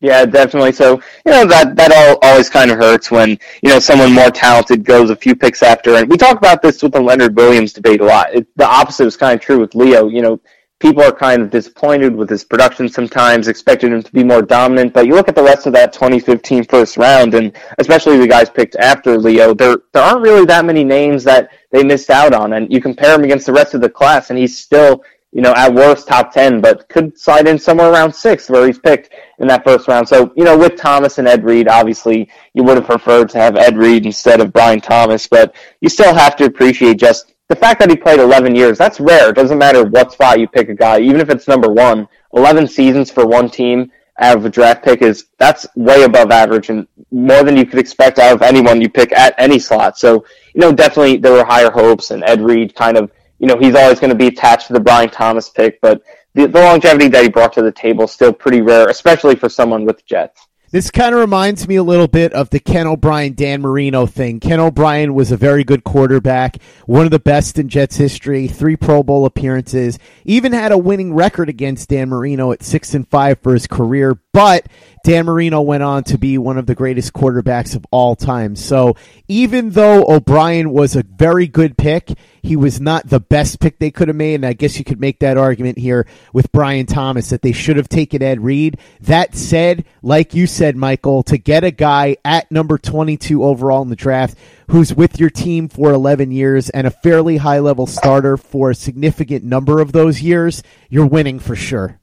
Yeah, 0.00 0.26
definitely. 0.26 0.72
So 0.72 1.00
you 1.24 1.32
know 1.32 1.46
that 1.46 1.76
that 1.76 1.92
all 1.92 2.18
always 2.22 2.50
kind 2.50 2.70
of 2.70 2.76
hurts 2.78 3.10
when 3.10 3.30
you 3.62 3.70
know 3.70 3.78
someone 3.78 4.12
more 4.12 4.30
talented 4.30 4.84
goes 4.84 5.08
a 5.10 5.16
few 5.16 5.34
picks 5.34 5.62
after. 5.62 5.94
And 5.96 6.10
we 6.10 6.16
talk 6.18 6.36
about 6.36 6.60
this 6.60 6.82
with 6.82 6.92
the 6.92 7.00
Leonard 7.00 7.36
Williams 7.36 7.72
debate 7.72 8.00
a 8.00 8.04
lot. 8.04 8.34
It, 8.34 8.46
the 8.56 8.66
opposite 8.68 9.06
is 9.06 9.16
kind 9.16 9.34
of 9.34 9.40
true 9.40 9.58
with 9.60 9.74
Leo. 9.74 10.08
You 10.08 10.20
know, 10.20 10.40
people 10.78 11.02
are 11.02 11.12
kind 11.12 11.40
of 11.40 11.48
disappointed 11.48 12.14
with 12.14 12.28
his 12.28 12.44
production 12.44 12.86
sometimes, 12.86 13.48
expected 13.48 13.92
him 13.92 14.02
to 14.02 14.12
be 14.12 14.22
more 14.22 14.42
dominant. 14.42 14.92
But 14.92 15.06
you 15.06 15.14
look 15.14 15.28
at 15.28 15.36
the 15.36 15.42
rest 15.42 15.66
of 15.66 15.72
that 15.72 15.94
2015 15.94 16.64
first 16.64 16.98
round, 16.98 17.32
and 17.32 17.56
especially 17.78 18.18
the 18.18 18.28
guys 18.28 18.50
picked 18.50 18.76
after 18.76 19.16
Leo, 19.16 19.54
there 19.54 19.78
there 19.94 20.02
aren't 20.02 20.20
really 20.20 20.44
that 20.44 20.66
many 20.66 20.84
names 20.84 21.24
that 21.24 21.50
they 21.70 21.82
missed 21.82 22.10
out 22.10 22.34
on. 22.34 22.52
And 22.52 22.70
you 22.70 22.80
compare 22.80 23.14
him 23.14 23.24
against 23.24 23.46
the 23.46 23.52
rest 23.54 23.72
of 23.72 23.80
the 23.80 23.88
class, 23.88 24.28
and 24.28 24.38
he's 24.38 24.58
still 24.58 25.02
you 25.34 25.42
know, 25.42 25.52
at 25.56 25.74
worst 25.74 26.06
top 26.06 26.32
10, 26.32 26.60
but 26.60 26.88
could 26.88 27.18
slide 27.18 27.48
in 27.48 27.58
somewhere 27.58 27.90
around 27.92 28.14
six 28.14 28.48
where 28.48 28.66
he's 28.66 28.78
picked 28.78 29.10
in 29.40 29.48
that 29.48 29.64
first 29.64 29.88
round. 29.88 30.08
So, 30.08 30.32
you 30.36 30.44
know, 30.44 30.56
with 30.56 30.76
Thomas 30.76 31.18
and 31.18 31.26
Ed 31.26 31.44
Reed, 31.44 31.66
obviously 31.66 32.30
you 32.54 32.62
would 32.62 32.76
have 32.76 32.86
preferred 32.86 33.30
to 33.30 33.38
have 33.38 33.56
Ed 33.56 33.76
Reed 33.76 34.06
instead 34.06 34.40
of 34.40 34.52
Brian 34.52 34.80
Thomas, 34.80 35.26
but 35.26 35.56
you 35.80 35.88
still 35.88 36.14
have 36.14 36.36
to 36.36 36.44
appreciate 36.44 36.98
just 36.98 37.34
the 37.48 37.56
fact 37.56 37.80
that 37.80 37.90
he 37.90 37.96
played 37.96 38.20
11 38.20 38.54
years. 38.54 38.78
That's 38.78 39.00
rare. 39.00 39.30
It 39.30 39.34
doesn't 39.34 39.58
matter 39.58 39.84
what 39.84 40.12
spot 40.12 40.38
you 40.38 40.46
pick 40.46 40.68
a 40.68 40.74
guy, 40.74 41.00
even 41.00 41.20
if 41.20 41.28
it's 41.28 41.48
number 41.48 41.68
one. 41.68 42.06
11 42.34 42.68
seasons 42.68 43.10
for 43.10 43.26
one 43.26 43.50
team 43.50 43.90
out 44.20 44.36
of 44.36 44.44
a 44.44 44.48
draft 44.48 44.84
pick 44.84 45.02
is, 45.02 45.26
that's 45.38 45.66
way 45.74 46.04
above 46.04 46.30
average 46.30 46.70
and 46.70 46.86
more 47.10 47.42
than 47.42 47.56
you 47.56 47.66
could 47.66 47.80
expect 47.80 48.20
out 48.20 48.34
of 48.34 48.42
anyone 48.42 48.80
you 48.80 48.88
pick 48.88 49.10
at 49.10 49.34
any 49.36 49.58
slot. 49.58 49.98
So, 49.98 50.24
you 50.54 50.60
know, 50.60 50.72
definitely 50.72 51.16
there 51.16 51.32
were 51.32 51.44
higher 51.44 51.72
hopes 51.72 52.12
and 52.12 52.22
Ed 52.22 52.40
Reed 52.40 52.76
kind 52.76 52.96
of 52.96 53.10
you 53.44 53.48
know, 53.48 53.58
he's 53.58 53.74
always 53.74 54.00
going 54.00 54.08
to 54.08 54.16
be 54.16 54.28
attached 54.28 54.68
to 54.68 54.72
the 54.72 54.80
Brian 54.80 55.10
Thomas 55.10 55.50
pick, 55.50 55.78
but 55.82 56.02
the, 56.32 56.46
the 56.46 56.60
longevity 56.60 57.08
that 57.08 57.24
he 57.24 57.28
brought 57.28 57.52
to 57.52 57.62
the 57.62 57.70
table 57.70 58.04
is 58.04 58.10
still 58.10 58.32
pretty 58.32 58.62
rare, 58.62 58.88
especially 58.88 59.36
for 59.36 59.50
someone 59.50 59.84
with 59.84 60.06
Jets. 60.06 60.46
This 60.70 60.90
kind 60.90 61.14
of 61.14 61.20
reminds 61.20 61.68
me 61.68 61.76
a 61.76 61.82
little 61.82 62.08
bit 62.08 62.32
of 62.32 62.48
the 62.48 62.58
Ken 62.58 62.86
O'Brien, 62.86 63.34
Dan 63.34 63.60
Marino 63.60 64.06
thing. 64.06 64.40
Ken 64.40 64.60
O'Brien 64.60 65.12
was 65.12 65.30
a 65.30 65.36
very 65.36 65.62
good 65.62 65.84
quarterback, 65.84 66.56
one 66.86 67.04
of 67.04 67.10
the 67.10 67.18
best 67.18 67.58
in 67.58 67.68
Jets 67.68 67.96
history, 67.96 68.48
three 68.48 68.76
Pro 68.76 69.02
Bowl 69.02 69.26
appearances, 69.26 69.98
even 70.24 70.54
had 70.54 70.72
a 70.72 70.78
winning 70.78 71.12
record 71.12 71.50
against 71.50 71.90
Dan 71.90 72.08
Marino 72.08 72.50
at 72.50 72.62
six 72.62 72.94
and 72.94 73.06
five 73.06 73.38
for 73.40 73.52
his 73.52 73.66
career, 73.66 74.18
but 74.32 74.66
Dan 75.04 75.26
Marino 75.26 75.60
went 75.60 75.82
on 75.82 76.02
to 76.04 76.16
be 76.16 76.38
one 76.38 76.56
of 76.56 76.64
the 76.64 76.74
greatest 76.74 77.12
quarterbacks 77.12 77.76
of 77.76 77.84
all 77.90 78.16
time. 78.16 78.56
So 78.56 78.96
even 79.28 79.68
though 79.68 80.02
O'Brien 80.08 80.70
was 80.70 80.96
a 80.96 81.02
very 81.02 81.46
good 81.46 81.76
pick, 81.76 82.16
he 82.42 82.56
was 82.56 82.80
not 82.80 83.10
the 83.10 83.20
best 83.20 83.60
pick 83.60 83.78
they 83.78 83.90
could 83.90 84.08
have 84.08 84.16
made. 84.16 84.36
And 84.36 84.46
I 84.46 84.54
guess 84.54 84.78
you 84.78 84.84
could 84.84 84.98
make 84.98 85.20
that 85.20 85.36
argument 85.36 85.76
here 85.76 86.06
with 86.32 86.50
Brian 86.52 86.86
Thomas 86.86 87.28
that 87.28 87.42
they 87.42 87.52
should 87.52 87.76
have 87.76 87.90
taken 87.90 88.22
Ed 88.22 88.40
Reed. 88.40 88.78
That 89.02 89.34
said, 89.34 89.84
like 90.00 90.32
you 90.32 90.46
said, 90.46 90.74
Michael, 90.74 91.22
to 91.24 91.36
get 91.36 91.64
a 91.64 91.70
guy 91.70 92.16
at 92.24 92.50
number 92.50 92.78
22 92.78 93.44
overall 93.44 93.82
in 93.82 93.90
the 93.90 93.96
draft 93.96 94.38
who's 94.70 94.94
with 94.94 95.20
your 95.20 95.28
team 95.28 95.68
for 95.68 95.92
11 95.92 96.32
years 96.32 96.70
and 96.70 96.86
a 96.86 96.90
fairly 96.90 97.36
high 97.36 97.58
level 97.58 97.86
starter 97.86 98.38
for 98.38 98.70
a 98.70 98.74
significant 98.74 99.44
number 99.44 99.82
of 99.82 99.92
those 99.92 100.22
years, 100.22 100.62
you're 100.88 101.04
winning 101.04 101.38
for 101.38 101.54
sure. 101.54 102.00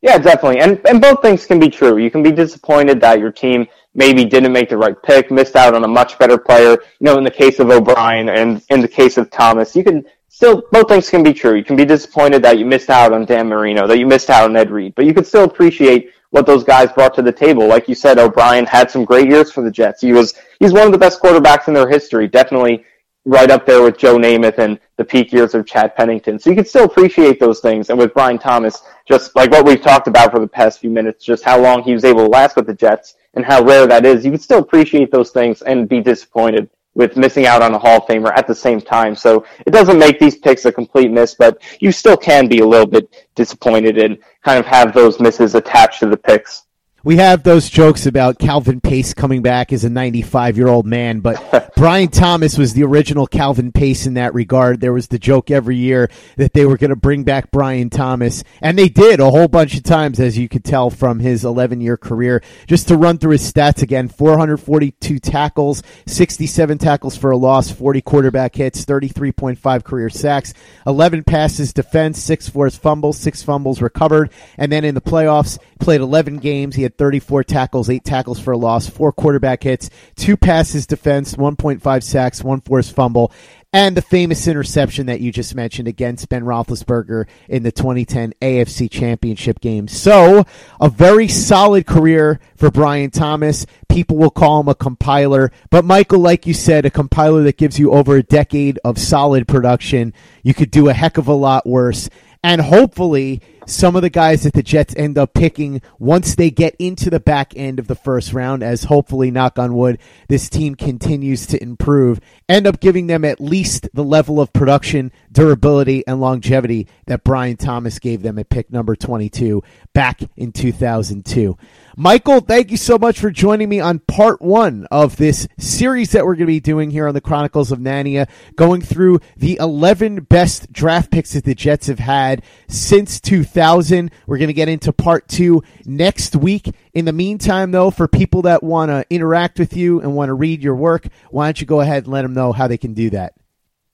Yeah, 0.00 0.18
definitely. 0.18 0.60
And 0.60 0.80
and 0.86 1.00
both 1.00 1.22
things 1.22 1.44
can 1.44 1.58
be 1.58 1.68
true. 1.68 1.98
You 1.98 2.10
can 2.10 2.22
be 2.22 2.30
disappointed 2.30 3.00
that 3.00 3.18
your 3.18 3.32
team 3.32 3.66
maybe 3.94 4.24
didn't 4.24 4.52
make 4.52 4.68
the 4.68 4.76
right 4.76 5.00
pick, 5.02 5.30
missed 5.30 5.56
out 5.56 5.74
on 5.74 5.82
a 5.84 5.88
much 5.88 6.18
better 6.18 6.38
player. 6.38 6.70
You 6.70 7.04
know, 7.04 7.18
in 7.18 7.24
the 7.24 7.30
case 7.30 7.58
of 7.58 7.70
O'Brien 7.70 8.28
and 8.28 8.62
in 8.70 8.80
the 8.80 8.88
case 8.88 9.18
of 9.18 9.28
Thomas, 9.30 9.74
you 9.74 9.82
can 9.82 10.04
still 10.28 10.62
both 10.70 10.88
things 10.88 11.10
can 11.10 11.24
be 11.24 11.32
true. 11.32 11.54
You 11.54 11.64
can 11.64 11.74
be 11.74 11.84
disappointed 11.84 12.42
that 12.42 12.58
you 12.58 12.64
missed 12.64 12.90
out 12.90 13.12
on 13.12 13.24
Dan 13.24 13.48
Marino, 13.48 13.88
that 13.88 13.98
you 13.98 14.06
missed 14.06 14.30
out 14.30 14.48
on 14.48 14.56
Ed 14.56 14.70
Reed, 14.70 14.94
but 14.94 15.04
you 15.04 15.12
can 15.12 15.24
still 15.24 15.44
appreciate 15.44 16.10
what 16.30 16.46
those 16.46 16.62
guys 16.62 16.92
brought 16.92 17.14
to 17.14 17.22
the 17.22 17.32
table. 17.32 17.66
Like 17.66 17.88
you 17.88 17.94
said, 17.96 18.18
O'Brien 18.18 18.66
had 18.66 18.90
some 18.90 19.04
great 19.04 19.28
years 19.28 19.50
for 19.50 19.64
the 19.64 19.70
Jets. 19.70 20.02
He 20.02 20.12
was 20.12 20.34
he's 20.60 20.72
one 20.72 20.86
of 20.86 20.92
the 20.92 20.98
best 20.98 21.20
quarterbacks 21.20 21.66
in 21.66 21.74
their 21.74 21.88
history. 21.88 22.28
Definitely 22.28 22.84
right 23.28 23.50
up 23.50 23.66
there 23.66 23.82
with 23.82 23.98
Joe 23.98 24.16
Namath 24.16 24.56
and 24.56 24.80
the 24.96 25.04
peak 25.04 25.32
years 25.32 25.54
of 25.54 25.66
Chad 25.66 25.94
Pennington. 25.94 26.38
So 26.38 26.48
you 26.48 26.56
can 26.56 26.64
still 26.64 26.86
appreciate 26.86 27.38
those 27.38 27.60
things. 27.60 27.90
And 27.90 27.98
with 27.98 28.14
Brian 28.14 28.38
Thomas, 28.38 28.82
just 29.06 29.36
like 29.36 29.50
what 29.50 29.66
we've 29.66 29.82
talked 29.82 30.08
about 30.08 30.32
for 30.32 30.38
the 30.38 30.48
past 30.48 30.80
few 30.80 30.88
minutes, 30.88 31.26
just 31.26 31.44
how 31.44 31.60
long 31.60 31.82
he 31.82 31.92
was 31.92 32.04
able 32.04 32.24
to 32.24 32.30
last 32.30 32.56
with 32.56 32.66
the 32.66 32.72
Jets 32.72 33.16
and 33.34 33.44
how 33.44 33.62
rare 33.62 33.86
that 33.86 34.06
is, 34.06 34.24
you 34.24 34.30
can 34.30 34.40
still 34.40 34.60
appreciate 34.60 35.12
those 35.12 35.30
things 35.30 35.60
and 35.60 35.90
be 35.90 36.00
disappointed 36.00 36.70
with 36.94 37.18
missing 37.18 37.44
out 37.44 37.60
on 37.60 37.74
a 37.74 37.78
Hall 37.78 37.98
of 37.98 38.04
Famer 38.04 38.34
at 38.34 38.46
the 38.46 38.54
same 38.54 38.80
time. 38.80 39.14
So 39.14 39.44
it 39.66 39.72
doesn't 39.72 39.98
make 39.98 40.18
these 40.18 40.36
picks 40.36 40.64
a 40.64 40.72
complete 40.72 41.10
miss, 41.10 41.34
but 41.34 41.60
you 41.80 41.92
still 41.92 42.16
can 42.16 42.48
be 42.48 42.60
a 42.60 42.66
little 42.66 42.86
bit 42.86 43.28
disappointed 43.34 43.98
and 43.98 44.16
kind 44.42 44.58
of 44.58 44.64
have 44.64 44.94
those 44.94 45.20
misses 45.20 45.54
attached 45.54 46.00
to 46.00 46.06
the 46.06 46.16
picks. 46.16 46.64
We 47.04 47.18
have 47.18 47.44
those 47.44 47.70
jokes 47.70 48.06
about 48.06 48.40
Calvin 48.40 48.80
Pace 48.80 49.14
coming 49.14 49.40
back 49.40 49.72
as 49.72 49.84
a 49.84 49.88
95 49.88 50.56
year 50.56 50.66
old 50.66 50.84
man, 50.84 51.20
but 51.20 51.72
Brian 51.76 52.08
Thomas 52.08 52.58
was 52.58 52.74
the 52.74 52.82
original 52.82 53.28
Calvin 53.28 53.70
Pace 53.70 54.04
in 54.04 54.14
that 54.14 54.34
regard. 54.34 54.80
There 54.80 54.92
was 54.92 55.06
the 55.06 55.18
joke 55.18 55.48
every 55.48 55.76
year 55.76 56.10
that 56.38 56.54
they 56.54 56.66
were 56.66 56.76
going 56.76 56.90
to 56.90 56.96
bring 56.96 57.22
back 57.22 57.52
Brian 57.52 57.88
Thomas, 57.88 58.42
and 58.60 58.76
they 58.76 58.88
did 58.88 59.20
a 59.20 59.30
whole 59.30 59.46
bunch 59.46 59.76
of 59.76 59.84
times, 59.84 60.18
as 60.18 60.36
you 60.36 60.48
could 60.48 60.64
tell 60.64 60.90
from 60.90 61.20
his 61.20 61.44
11 61.44 61.80
year 61.80 61.96
career. 61.96 62.42
Just 62.66 62.88
to 62.88 62.96
run 62.96 63.18
through 63.18 63.30
his 63.30 63.52
stats 63.52 63.80
again 63.80 64.08
442 64.08 65.20
tackles, 65.20 65.84
67 66.06 66.78
tackles 66.78 67.16
for 67.16 67.30
a 67.30 67.36
loss, 67.36 67.70
40 67.70 68.00
quarterback 68.00 68.56
hits, 68.56 68.84
33.5 68.84 69.84
career 69.84 70.10
sacks, 70.10 70.52
11 70.84 71.22
passes 71.22 71.72
defense, 71.72 72.20
6 72.20 72.48
forced 72.48 72.82
fumbles, 72.82 73.18
6 73.18 73.44
fumbles 73.44 73.80
recovered, 73.80 74.32
and 74.56 74.72
then 74.72 74.84
in 74.84 74.96
the 74.96 75.00
playoffs, 75.00 75.60
played 75.78 76.00
11 76.00 76.38
games. 76.38 76.74
He 76.74 76.87
had 76.88 76.96
34 76.96 77.44
tackles, 77.44 77.90
8 77.90 78.02
tackles 78.02 78.40
for 78.40 78.52
a 78.52 78.56
loss, 78.56 78.88
4 78.88 79.12
quarterback 79.12 79.62
hits, 79.62 79.90
2 80.16 80.36
passes 80.36 80.86
defense, 80.86 81.34
1.5 81.34 82.02
sacks, 82.02 82.42
1 82.42 82.62
forced 82.62 82.94
fumble, 82.94 83.30
and 83.72 83.94
the 83.94 84.02
famous 84.02 84.48
interception 84.48 85.06
that 85.06 85.20
you 85.20 85.30
just 85.30 85.54
mentioned 85.54 85.88
against 85.88 86.30
Ben 86.30 86.42
Roethlisberger 86.42 87.26
in 87.48 87.62
the 87.62 87.70
2010 87.70 88.32
AFC 88.40 88.90
Championship 88.90 89.60
game. 89.60 89.86
So, 89.88 90.46
a 90.80 90.88
very 90.88 91.28
solid 91.28 91.86
career 91.86 92.40
for 92.56 92.70
Brian 92.70 93.10
Thomas. 93.10 93.66
People 93.90 94.16
will 94.16 94.30
call 94.30 94.60
him 94.60 94.68
a 94.68 94.74
compiler, 94.74 95.52
but 95.70 95.84
Michael, 95.84 96.20
like 96.20 96.46
you 96.46 96.54
said, 96.54 96.86
a 96.86 96.90
compiler 96.90 97.42
that 97.42 97.58
gives 97.58 97.78
you 97.78 97.92
over 97.92 98.16
a 98.16 98.22
decade 98.22 98.78
of 98.84 98.98
solid 98.98 99.46
production. 99.46 100.14
You 100.42 100.54
could 100.54 100.70
do 100.70 100.88
a 100.88 100.94
heck 100.94 101.18
of 101.18 101.28
a 101.28 101.34
lot 101.34 101.66
worse. 101.66 102.08
And 102.42 102.60
hopefully, 102.62 103.42
some 103.68 103.96
of 103.96 104.02
the 104.02 104.10
guys 104.10 104.44
that 104.44 104.54
the 104.54 104.62
Jets 104.62 104.94
end 104.96 105.18
up 105.18 105.34
picking 105.34 105.82
once 105.98 106.34
they 106.34 106.50
get 106.50 106.74
into 106.78 107.10
the 107.10 107.20
back 107.20 107.52
end 107.54 107.78
of 107.78 107.86
the 107.86 107.94
first 107.94 108.32
round, 108.32 108.62
as 108.62 108.84
hopefully, 108.84 109.30
knock 109.30 109.58
on 109.58 109.74
wood, 109.74 109.98
this 110.28 110.48
team 110.48 110.74
continues 110.74 111.46
to 111.46 111.62
improve, 111.62 112.18
end 112.48 112.66
up 112.66 112.80
giving 112.80 113.06
them 113.06 113.24
at 113.24 113.40
least 113.40 113.88
the 113.92 114.04
level 114.04 114.40
of 114.40 114.52
production, 114.52 115.12
durability, 115.30 116.06
and 116.06 116.20
longevity 116.20 116.88
that 117.06 117.24
Bryan 117.24 117.56
Thomas 117.56 117.98
gave 117.98 118.22
them 118.22 118.38
at 118.38 118.48
pick 118.48 118.72
number 118.72 118.96
22 118.96 119.62
back 119.92 120.22
in 120.36 120.52
2002. 120.52 121.56
Michael, 121.96 122.40
thank 122.40 122.70
you 122.70 122.76
so 122.76 122.96
much 122.96 123.18
for 123.18 123.30
joining 123.30 123.68
me 123.68 123.80
on 123.80 123.98
part 123.98 124.40
one 124.40 124.86
of 124.90 125.16
this 125.16 125.48
series 125.58 126.12
that 126.12 126.24
we're 126.24 126.36
going 126.36 126.46
to 126.46 126.46
be 126.46 126.60
doing 126.60 126.90
here 126.90 127.08
on 127.08 127.14
the 127.14 127.20
Chronicles 127.20 127.72
of 127.72 127.80
Nania, 127.80 128.28
going 128.54 128.80
through 128.80 129.18
the 129.36 129.58
11 129.60 130.22
best 130.24 130.72
draft 130.72 131.10
picks 131.10 131.32
that 131.32 131.44
the 131.44 131.56
Jets 131.56 131.88
have 131.88 131.98
had 131.98 132.42
since 132.68 133.20
2000. 133.20 133.57
We're 133.58 134.38
going 134.38 134.48
to 134.48 134.54
get 134.54 134.68
into 134.68 134.92
part 134.92 135.28
two 135.28 135.62
next 135.84 136.36
week. 136.36 136.74
In 136.94 137.04
the 137.04 137.12
meantime, 137.12 137.70
though, 137.70 137.90
for 137.90 138.08
people 138.08 138.42
that 138.42 138.62
want 138.62 138.90
to 138.90 139.04
interact 139.10 139.58
with 139.58 139.76
you 139.76 140.00
and 140.00 140.14
want 140.14 140.28
to 140.28 140.34
read 140.34 140.62
your 140.62 140.76
work, 140.76 141.08
why 141.30 141.46
don't 141.46 141.60
you 141.60 141.66
go 141.66 141.80
ahead 141.80 142.04
and 142.04 142.12
let 142.12 142.22
them 142.22 142.34
know 142.34 142.52
how 142.52 142.68
they 142.68 142.78
can 142.78 142.94
do 142.94 143.10
that? 143.10 143.34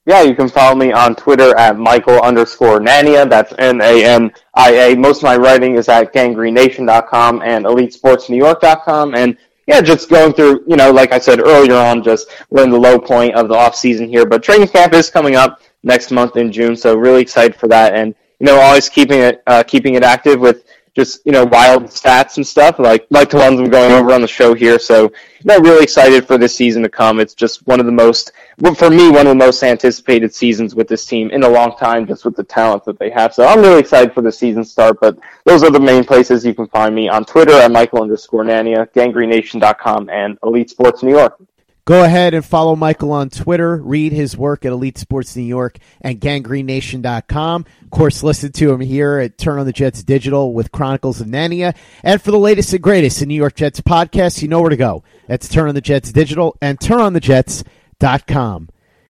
Yeah, 0.05 0.21
you 0.21 0.35
can 0.35 0.49
follow 0.49 0.75
me 0.75 0.91
on 0.91 1.15
Twitter 1.15 1.57
at 1.57 1.79
Michael 1.79 2.21
underscore 2.21 2.79
Nania. 2.79 3.27
That's 3.27 3.53
N 3.57 3.81
A 3.81 4.05
N 4.05 4.31
I 4.53 4.71
A. 4.71 4.95
Most 4.95 5.17
of 5.17 5.23
my 5.23 5.35
writing 5.35 5.75
is 5.75 5.89
at 5.89 6.13
ganggreennation.com 6.13 7.41
and 7.41 7.65
elitesportsnewyork.com. 7.65 9.15
And 9.15 9.35
yeah, 9.65 9.81
just 9.81 10.09
going 10.09 10.33
through, 10.33 10.63
you 10.67 10.75
know, 10.75 10.91
like 10.91 11.11
I 11.11 11.17
said 11.17 11.39
earlier 11.39 11.75
on, 11.75 12.03
just 12.03 12.29
we're 12.51 12.63
in 12.63 12.69
the 12.69 12.79
low 12.79 12.99
point 12.99 13.33
of 13.33 13.47
the 13.47 13.55
off 13.55 13.75
season 13.75 14.07
here, 14.07 14.27
but 14.27 14.43
training 14.43 14.67
camp 14.67 14.93
is 14.93 15.09
coming 15.09 15.35
up 15.35 15.59
next 15.81 16.11
month 16.11 16.37
in 16.37 16.51
June. 16.51 16.75
So 16.75 16.95
really 16.95 17.23
excited 17.23 17.55
for 17.55 17.67
that. 17.69 17.95
And, 17.95 18.13
you 18.39 18.45
know, 18.45 18.59
always 18.59 18.89
keeping 18.89 19.19
it, 19.19 19.43
uh, 19.47 19.63
keeping 19.63 19.95
it 19.95 20.03
active 20.03 20.39
with 20.39 20.65
just 20.95 21.25
you 21.25 21.31
know 21.33 21.43
wild 21.43 21.83
stats 21.83 22.37
and 22.37 22.47
stuff 22.47 22.79
like 22.79 23.05
like 23.09 23.29
the 23.29 23.37
ones 23.37 23.59
we're 23.59 23.67
going 23.67 23.91
over 23.91 24.13
on 24.13 24.21
the 24.21 24.27
show 24.27 24.53
here. 24.53 24.79
So 24.79 25.03
you 25.03 25.11
know, 25.43 25.59
really 25.59 25.83
excited 25.83 26.25
for 26.25 26.37
this 26.37 26.55
season 26.55 26.81
to 26.83 26.89
come. 26.89 27.19
It's 27.19 27.35
just 27.35 27.67
one 27.67 27.79
of 27.79 27.85
the 27.85 27.91
most, 27.91 28.31
for 28.77 28.89
me, 28.89 29.09
one 29.09 29.27
of 29.27 29.31
the 29.31 29.35
most 29.35 29.61
anticipated 29.61 30.33
seasons 30.33 30.73
with 30.73 30.87
this 30.87 31.05
team 31.05 31.29
in 31.29 31.43
a 31.43 31.49
long 31.49 31.77
time, 31.77 32.07
just 32.07 32.25
with 32.25 32.35
the 32.35 32.43
talent 32.43 32.85
that 32.85 32.97
they 32.97 33.09
have. 33.11 33.33
So 33.33 33.45
I'm 33.45 33.59
really 33.59 33.79
excited 33.79 34.13
for 34.13 34.21
the 34.21 34.31
season 34.31 34.63
start. 34.63 34.97
But 34.99 35.19
those 35.43 35.63
are 35.63 35.69
the 35.69 35.79
main 35.79 36.03
places 36.03 36.45
you 36.45 36.55
can 36.55 36.67
find 36.67 36.95
me 36.95 37.09
on 37.09 37.25
Twitter 37.25 37.53
at 37.53 37.71
Michael 37.71 38.01
underscore 38.01 38.43
Nania, 38.43 38.89
GangGreenNation.com, 38.93 40.09
and 40.09 40.39
Elite 40.41 40.69
Sports 40.69 41.03
New 41.03 41.11
York. 41.11 41.39
Go 41.85 42.03
ahead 42.03 42.33
and 42.33 42.43
follow 42.43 42.75
Michael 42.75 43.11
on 43.11 43.29
Twitter. 43.29 43.77
Read 43.77 44.11
his 44.11 44.35
work 44.35 44.65
at 44.65 44.71
Elite 44.71 44.97
Sports 44.97 45.35
New 45.35 45.43
York 45.43 45.77
and 46.01 46.19
GangGreenNation.com. 46.19 47.65
Of 47.83 47.89
course, 47.91 48.23
listen 48.23 48.51
to 48.53 48.73
him 48.73 48.79
here 48.79 49.19
at 49.19 49.37
Turn 49.37 49.59
on 49.59 49.67
the 49.67 49.71
Jets 49.71 50.01
Digital 50.01 50.51
with 50.51 50.71
Chronicles 50.71 51.21
of 51.21 51.27
Nania. 51.27 51.75
And 52.01 52.19
for 52.19 52.31
the 52.31 52.39
latest 52.39 52.73
and 52.73 52.81
greatest 52.81 53.21
in 53.21 53.27
New 53.27 53.35
York 53.35 53.53
Jets 53.53 53.81
podcasts, 53.81 54.41
you 54.41 54.47
know 54.47 54.61
where 54.61 54.71
to 54.71 54.75
go. 54.75 55.03
That's 55.27 55.47
Turn 55.47 55.69
on 55.69 55.75
the 55.75 55.81
Jets 55.81 56.11
Digital 56.11 56.57
and 56.59 56.79
TurnOnTheJets.com. 56.79 58.69